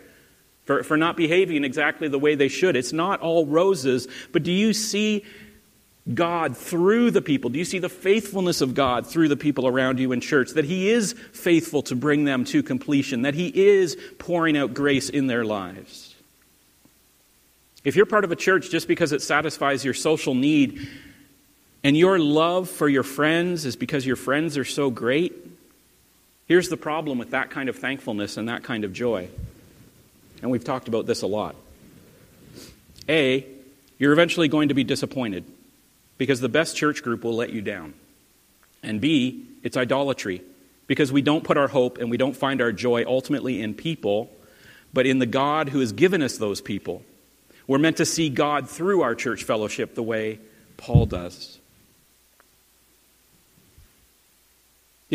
for, 0.65 0.83
for 0.83 0.97
not 0.97 1.17
behaving 1.17 1.65
exactly 1.65 2.09
the 2.09 2.19
way 2.19 2.35
they 2.35 2.49
should. 2.49 2.77
It's 2.77 2.93
not 2.93 3.21
all 3.21 3.47
roses, 3.47 4.09
but 4.33 4.43
do 4.43 4.53
you 4.53 4.73
see 4.73 5.25
God 6.13 6.57
through 6.57 7.11
the 7.11 7.23
people? 7.23 7.51
Do 7.51 7.59
you 7.59 7.65
see 7.65 7.79
the 7.79 7.89
faithfulness 7.89 8.61
of 8.61 8.75
God 8.75 9.07
through 9.07 9.29
the 9.29 9.37
people 9.37 9.67
around 9.67 9.99
you 9.99 10.13
in 10.13 10.21
church? 10.21 10.51
That 10.51 10.65
He 10.65 10.91
is 10.91 11.15
faithful 11.33 11.83
to 11.85 11.97
bring 11.97 12.25
them 12.25 12.45
to 12.47 12.63
completion, 12.63 13.23
that 13.23 13.35
He 13.35 13.49
is 13.49 13.97
pouring 14.19 14.57
out 14.57 14.75
grace 14.75 15.09
in 15.09 15.27
their 15.27 15.45
lives. 15.45 16.15
If 17.85 17.97
you're 17.97 18.07
part 18.07 18.25
of 18.25 18.33
a 18.33 18.37
church 18.37 18.71
just 18.71 18.89
because 18.89 19.13
it 19.13 19.21
satisfies 19.21 19.85
your 19.85 19.95
social 19.95 20.35
need 20.35 20.89
and 21.85 21.97
your 21.97 22.19
love 22.19 22.71
for 22.71 22.89
your 22.89 23.03
friends 23.03 23.67
is 23.67 23.77
because 23.77 24.07
your 24.07 24.17
friends 24.17 24.57
are 24.57 24.65
so 24.65 24.91
great, 24.91 25.35
here's 26.47 26.71
the 26.71 26.79
problem 26.79 27.19
with 27.19 27.31
that 27.31 27.51
kind 27.51 27.69
of 27.69 27.77
thankfulness 27.77 28.39
and 28.39 28.49
that 28.49 28.65
kind 28.65 28.85
of 28.85 28.93
joy. 28.95 29.29
And 30.41 30.51
we've 30.51 30.65
talked 30.65 30.89
about 30.89 31.05
this 31.07 31.23
a 31.23 31.27
lot. 31.27 31.55
A, 33.09 33.47
you're 33.99 34.13
eventually 34.13 34.49
going 34.49 34.69
to 34.69 34.75
be 34.75 34.83
disappointed 34.83 35.45
because 36.17 36.41
the 36.41 36.49
best 36.49 36.75
church 36.75 37.03
group 37.03 37.23
will 37.23 37.37
let 37.37 37.51
you 37.51 37.61
down. 37.61 37.93
And 38.83 39.01
B, 39.01 39.45
it's 39.63 39.77
idolatry 39.77 40.43
because 40.87 41.13
we 41.13 41.23
don't 41.23 41.45
put 41.45 41.57
our 41.57 41.69
hope 41.69 41.99
and 41.99 42.11
we 42.11 42.17
don't 42.17 42.37
find 42.37 42.61
our 42.61 42.73
joy 42.73 43.05
ultimately 43.07 43.61
in 43.61 43.75
people, 43.75 44.31
but 44.93 45.07
in 45.07 45.19
the 45.19 45.27
God 45.27 45.69
who 45.69 45.81
has 45.81 45.93
given 45.93 46.23
us 46.23 46.39
those 46.39 46.61
people. 46.61 47.03
We're 47.67 47.79
meant 47.79 47.99
to 47.99 48.07
see 48.07 48.29
God 48.29 48.69
through 48.69 49.03
our 49.03 49.15
church 49.15 49.45
fellowship 49.45 49.95
the 49.95 50.03
way 50.03 50.39
Paul 50.77 51.07
does. 51.07 51.59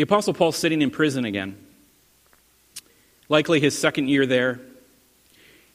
The 0.00 0.04
Apostle 0.04 0.32
Paul's 0.32 0.56
sitting 0.56 0.80
in 0.80 0.90
prison 0.90 1.26
again. 1.26 1.58
Likely 3.28 3.60
his 3.60 3.78
second 3.78 4.08
year 4.08 4.24
there. 4.24 4.58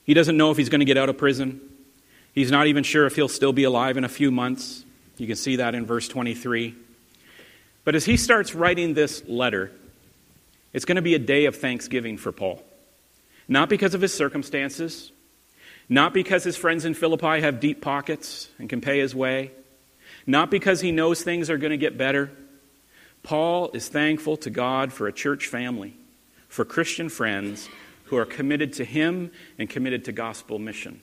He 0.03 0.15
doesn't 0.15 0.35
know 0.35 0.49
if 0.49 0.57
he's 0.57 0.69
going 0.69 0.79
to 0.79 0.85
get 0.85 0.97
out 0.97 1.09
of 1.09 1.17
prison. 1.19 1.61
He's 2.33 2.49
not 2.49 2.65
even 2.65 2.83
sure 2.83 3.05
if 3.05 3.15
he'll 3.15 3.27
still 3.27 3.53
be 3.53 3.65
alive 3.65 3.97
in 3.97 4.03
a 4.03 4.09
few 4.09 4.31
months. 4.31 4.83
You 5.17 5.27
can 5.27 5.35
see 5.35 5.57
that 5.57 5.75
in 5.75 5.85
verse 5.85 6.07
23. 6.07 6.73
But 7.83 7.93
as 7.93 8.03
he 8.05 8.17
starts 8.17 8.55
writing 8.55 8.95
this 8.95 9.23
letter, 9.27 9.71
it's 10.73 10.85
going 10.85 10.95
to 10.95 11.03
be 11.03 11.13
a 11.13 11.19
day 11.19 11.45
of 11.45 11.57
thanksgiving 11.57 12.17
for 12.17 12.31
Paul. 12.31 12.63
Not 13.47 13.69
because 13.69 13.93
of 13.93 14.01
his 14.01 14.11
circumstances, 14.11 15.11
not 15.87 16.15
because 16.15 16.43
his 16.43 16.57
friends 16.57 16.83
in 16.83 16.95
Philippi 16.95 17.41
have 17.41 17.59
deep 17.59 17.79
pockets 17.79 18.49
and 18.57 18.67
can 18.71 18.81
pay 18.81 18.97
his 18.97 19.13
way, 19.13 19.51
not 20.25 20.49
because 20.49 20.81
he 20.81 20.91
knows 20.91 21.21
things 21.21 21.51
are 21.51 21.59
going 21.59 21.69
to 21.69 21.77
get 21.77 21.95
better. 21.95 22.31
Paul 23.25 23.71
is 23.73 23.89
thankful 23.89 24.37
to 24.37 24.51
God 24.51 24.93
for 24.93 25.07
a 25.07 25.11
church 25.11 25.47
family, 25.47 25.97
for 26.47 26.63
Christian 26.63 27.09
friends 27.09 27.67
who 28.05 28.17
are 28.17 28.25
committed 28.25 28.73
to 28.73 28.85
him 28.85 29.31
and 29.57 29.67
committed 29.67 30.05
to 30.05 30.11
gospel 30.11 30.59
mission. 30.59 31.01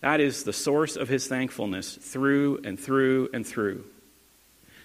That 0.00 0.20
is 0.20 0.42
the 0.42 0.54
source 0.54 0.96
of 0.96 1.10
his 1.10 1.28
thankfulness 1.28 1.96
through 1.96 2.62
and 2.64 2.80
through 2.80 3.28
and 3.34 3.46
through. 3.46 3.84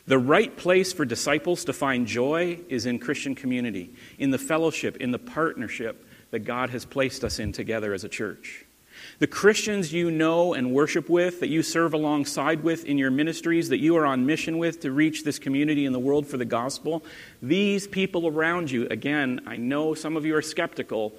The 0.05 0.19
right 0.19 0.55
place 0.55 0.91
for 0.91 1.05
disciples 1.05 1.63
to 1.63 1.73
find 1.73 2.05
joy 2.05 2.59
is 2.67 2.85
in 2.85 2.99
Christian 2.99 3.33
community, 3.33 3.95
in 4.19 4.31
the 4.31 4.37
fellowship, 4.37 4.97
in 4.97 5.11
the 5.11 5.19
partnership 5.19 6.05
that 6.31 6.39
God 6.39 6.71
has 6.71 6.83
placed 6.83 7.23
us 7.23 7.39
in 7.39 7.53
together 7.53 7.93
as 7.93 8.03
a 8.03 8.09
church. 8.09 8.65
The 9.19 9.27
Christians 9.27 9.91
you 9.91 10.11
know 10.11 10.53
and 10.53 10.71
worship 10.71 11.09
with, 11.09 11.39
that 11.39 11.47
you 11.47 11.63
serve 11.63 11.93
alongside 11.93 12.61
with 12.61 12.85
in 12.85 12.99
your 12.99 13.09
ministries, 13.09 13.69
that 13.69 13.79
you 13.79 13.97
are 13.97 14.05
on 14.05 14.27
mission 14.27 14.59
with 14.59 14.81
to 14.81 14.91
reach 14.91 15.23
this 15.23 15.39
community 15.39 15.85
in 15.85 15.93
the 15.93 15.99
world 15.99 16.27
for 16.27 16.37
the 16.37 16.45
gospel, 16.45 17.03
these 17.41 17.87
people 17.87 18.27
around 18.27 18.69
you, 18.69 18.87
again, 18.89 19.41
I 19.47 19.57
know 19.57 19.95
some 19.95 20.17
of 20.17 20.25
you 20.25 20.35
are 20.35 20.41
skeptical, 20.43 21.13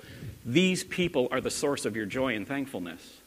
these 0.45 0.85
people 0.85 1.27
are 1.33 1.41
the 1.41 1.51
source 1.51 1.85
of 1.85 1.97
your 1.97 2.07
joy 2.07 2.37
and 2.37 2.47
thankfulness. 2.47 3.21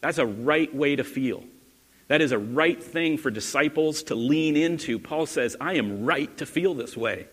That's 0.00 0.18
a 0.18 0.26
right 0.26 0.74
way 0.74 0.96
to 0.96 1.04
feel. 1.04 1.44
That 2.08 2.22
is 2.22 2.32
a 2.32 2.38
right 2.38 2.82
thing 2.82 3.18
for 3.18 3.30
disciples 3.30 4.04
to 4.04 4.14
lean 4.14 4.56
into. 4.56 4.98
Paul 4.98 5.26
says, 5.26 5.54
I 5.60 5.74
am 5.74 6.04
right 6.04 6.34
to 6.38 6.46
feel 6.46 6.74
this 6.74 6.96
way. 6.96 7.26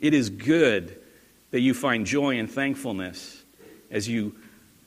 It 0.00 0.14
is 0.14 0.30
good 0.30 0.98
that 1.50 1.60
you 1.60 1.74
find 1.74 2.06
joy 2.06 2.38
and 2.38 2.50
thankfulness 2.50 3.42
as 3.90 4.08
you 4.08 4.34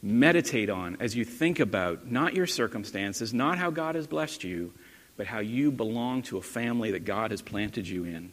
meditate 0.02 0.70
on, 0.70 0.98
as 1.00 1.16
you 1.16 1.26
think 1.26 1.60
about 1.60 2.10
not 2.10 2.34
your 2.34 2.48
circumstances, 2.48 3.34
not 3.34 3.58
how 3.58 3.70
God 3.70 3.96
has 3.96 4.08
blessed 4.08 4.44
you, 4.44 4.74
but 5.18 5.28
how 5.28 5.40
you 5.40 5.72
belong 5.72 6.22
to 6.24 6.38
a 6.38 6.42
family 6.42 6.92
that 6.92 7.06
God 7.06 7.32
has 7.32 7.42
planted 7.42 7.88
you 7.88 8.06
in. 8.06 8.32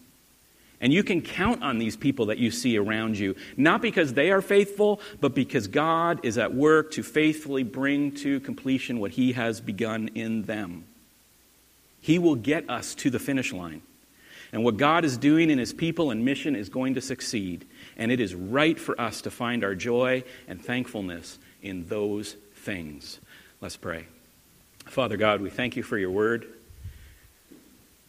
And 0.81 0.93
you 0.93 1.03
can 1.03 1.23
count 1.23 1.63
on 1.63 1.79
these 1.79 1.97
people 1.97 2.27
that 2.27 2.39
you 2.39 2.51
see 2.51 2.77
around 2.77 3.19
you, 3.19 3.35
not 3.57 3.81
because 3.81 4.13
they 4.13 4.31
are 4.31 4.43
faithful, 4.43 5.01
but 5.21 5.35
because 5.35 5.69
God 5.69 6.21
is 6.23 6.37
at 6.39 6.55
work 6.55 6.93
to 6.93 7.03
faithfully 7.03 7.63
bring 7.63 8.13
to 8.17 8.41
completion 8.41 9.01
what 9.01 9.13
He 9.13 9.33
has 9.33 9.61
begun 9.61 10.11
in 10.15 10.43
them. 10.43 10.85
He 12.01 12.19
will 12.19 12.37
get 12.37 12.69
us 12.69 12.95
to 12.97 13.11
the 13.11 13.19
finish 13.19 13.53
line. 13.53 13.83
And 14.53 14.63
what 14.63 14.77
God 14.77 15.05
is 15.05 15.17
doing 15.17 15.51
in 15.51 15.59
His 15.59 15.73
people 15.73 16.11
and 16.11 16.25
mission 16.25 16.55
is 16.55 16.69
going 16.69 16.95
to 16.95 17.01
succeed. 17.01 17.67
And 17.97 18.13
it 18.13 18.21
is 18.21 18.35
right 18.35 18.79
for 18.79 19.01
us 19.01 19.23
to 19.23 19.31
find 19.31 19.65
our 19.65 19.75
joy 19.75 20.25
and 20.47 20.63
thankfulness 20.63 21.39
in 21.63 21.87
those 21.89 22.37
things. 22.55 23.19
Let's 23.61 23.77
pray. 23.77 24.07
Father 24.87 25.17
God, 25.17 25.41
we 25.41 25.51
thank 25.51 25.77
you 25.77 25.83
for 25.83 25.99
your 25.99 26.11
word. 26.11 26.47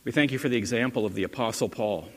We 0.04 0.12
thank 0.12 0.32
you 0.32 0.38
for 0.38 0.50
the 0.50 0.58
example 0.58 1.06
of 1.06 1.16
the 1.16 1.24
Apostle 1.24 1.70
Paul. 1.70 2.10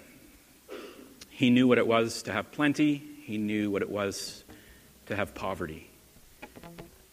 He 1.31 1.51
knew 1.51 1.67
what 1.67 1.79
it 1.79 1.87
was 1.87 2.23
to 2.25 2.33
have 2.33 2.53
plenty, 2.53 3.03
he 3.25 3.39
knew 3.39 3.71
what 3.71 3.83
it 3.83 3.91
was 3.91 4.45
to 5.07 5.17
have 5.17 5.35
poverty. 5.35 5.89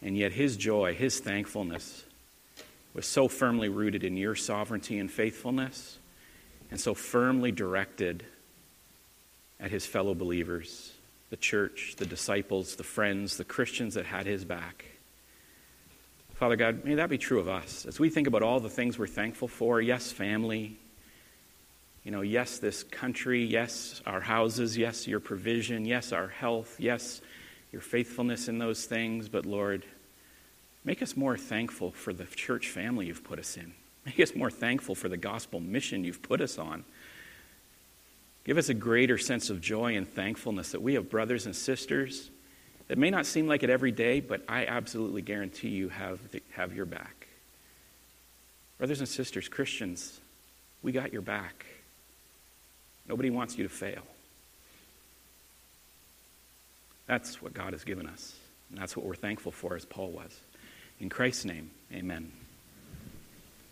And 0.02 0.16
yet 0.16 0.32
his 0.32 0.56
joy, 0.56 0.94
his 0.94 1.18
thankfulness, 1.18 2.04
was 2.94 3.06
so 3.06 3.28
firmly 3.28 3.68
rooted 3.68 4.04
in 4.04 4.16
your 4.16 4.34
sovereignty 4.34 4.98
and 4.98 5.10
faithfulness. 5.10 5.98
and 6.70 6.80
so 6.80 6.94
firmly 6.94 7.50
directed 7.50 8.24
at 9.58 9.70
his 9.70 9.86
fellow 9.86 10.14
believers, 10.14 10.92
the 11.30 11.36
church, 11.36 11.94
the 11.96 12.06
disciples, 12.06 12.76
the 12.76 12.84
friends, 12.84 13.36
the 13.36 13.44
Christians 13.44 13.94
that 13.94 14.06
had 14.06 14.26
his 14.26 14.44
back. 14.44 14.84
Father 16.34 16.56
God, 16.56 16.84
may 16.84 16.94
that 16.94 17.10
be 17.10 17.18
true 17.18 17.40
of 17.40 17.48
us. 17.48 17.84
As 17.84 17.98
we 17.98 18.10
think 18.10 18.28
about 18.28 18.42
all 18.42 18.60
the 18.60 18.70
things 18.70 18.98
we're 18.98 19.08
thankful 19.08 19.48
for, 19.48 19.80
yes, 19.80 20.12
family, 20.12 20.78
you 22.04 22.12
know, 22.12 22.20
yes, 22.20 22.58
this 22.58 22.84
country, 22.84 23.44
yes, 23.44 24.00
our 24.06 24.20
houses, 24.20 24.78
yes, 24.78 25.06
your 25.06 25.20
provision, 25.20 25.84
yes, 25.84 26.12
our 26.12 26.28
health, 26.28 26.76
yes, 26.78 27.20
your 27.72 27.82
faithfulness 27.82 28.48
in 28.48 28.58
those 28.58 28.86
things, 28.86 29.28
but 29.28 29.44
Lord, 29.44 29.84
make 30.84 31.02
us 31.02 31.16
more 31.16 31.36
thankful 31.36 31.90
for 31.90 32.12
the 32.12 32.24
church 32.24 32.68
family 32.68 33.06
you've 33.06 33.24
put 33.24 33.38
us 33.38 33.56
in. 33.56 33.74
Make 34.06 34.20
us 34.20 34.34
more 34.34 34.50
thankful 34.50 34.94
for 34.94 35.08
the 35.08 35.16
gospel 35.16 35.60
mission 35.60 36.04
you've 36.04 36.22
put 36.22 36.40
us 36.40 36.56
on. 36.56 36.84
Give 38.48 38.56
us 38.56 38.70
a 38.70 38.74
greater 38.74 39.18
sense 39.18 39.50
of 39.50 39.60
joy 39.60 39.94
and 39.98 40.08
thankfulness 40.08 40.72
that 40.72 40.80
we 40.80 40.94
have 40.94 41.10
brothers 41.10 41.44
and 41.44 41.54
sisters 41.54 42.30
that 42.86 42.96
may 42.96 43.10
not 43.10 43.26
seem 43.26 43.46
like 43.46 43.62
it 43.62 43.68
every 43.68 43.92
day, 43.92 44.20
but 44.20 44.42
I 44.48 44.64
absolutely 44.64 45.20
guarantee 45.20 45.68
you 45.68 45.90
have, 45.90 46.18
the, 46.30 46.42
have 46.52 46.74
your 46.74 46.86
back. 46.86 47.28
Brothers 48.78 49.00
and 49.00 49.08
sisters, 49.08 49.50
Christians, 49.50 50.18
we 50.82 50.92
got 50.92 51.12
your 51.12 51.20
back. 51.20 51.66
Nobody 53.06 53.28
wants 53.28 53.58
you 53.58 53.64
to 53.64 53.68
fail. 53.68 54.00
That's 57.06 57.42
what 57.42 57.52
God 57.52 57.74
has 57.74 57.84
given 57.84 58.06
us. 58.06 58.34
And 58.70 58.80
that's 58.80 58.96
what 58.96 59.04
we're 59.04 59.14
thankful 59.14 59.52
for, 59.52 59.76
as 59.76 59.84
Paul 59.84 60.08
was. 60.08 60.40
In 61.00 61.10
Christ's 61.10 61.44
name, 61.44 61.70
amen. 61.92 62.32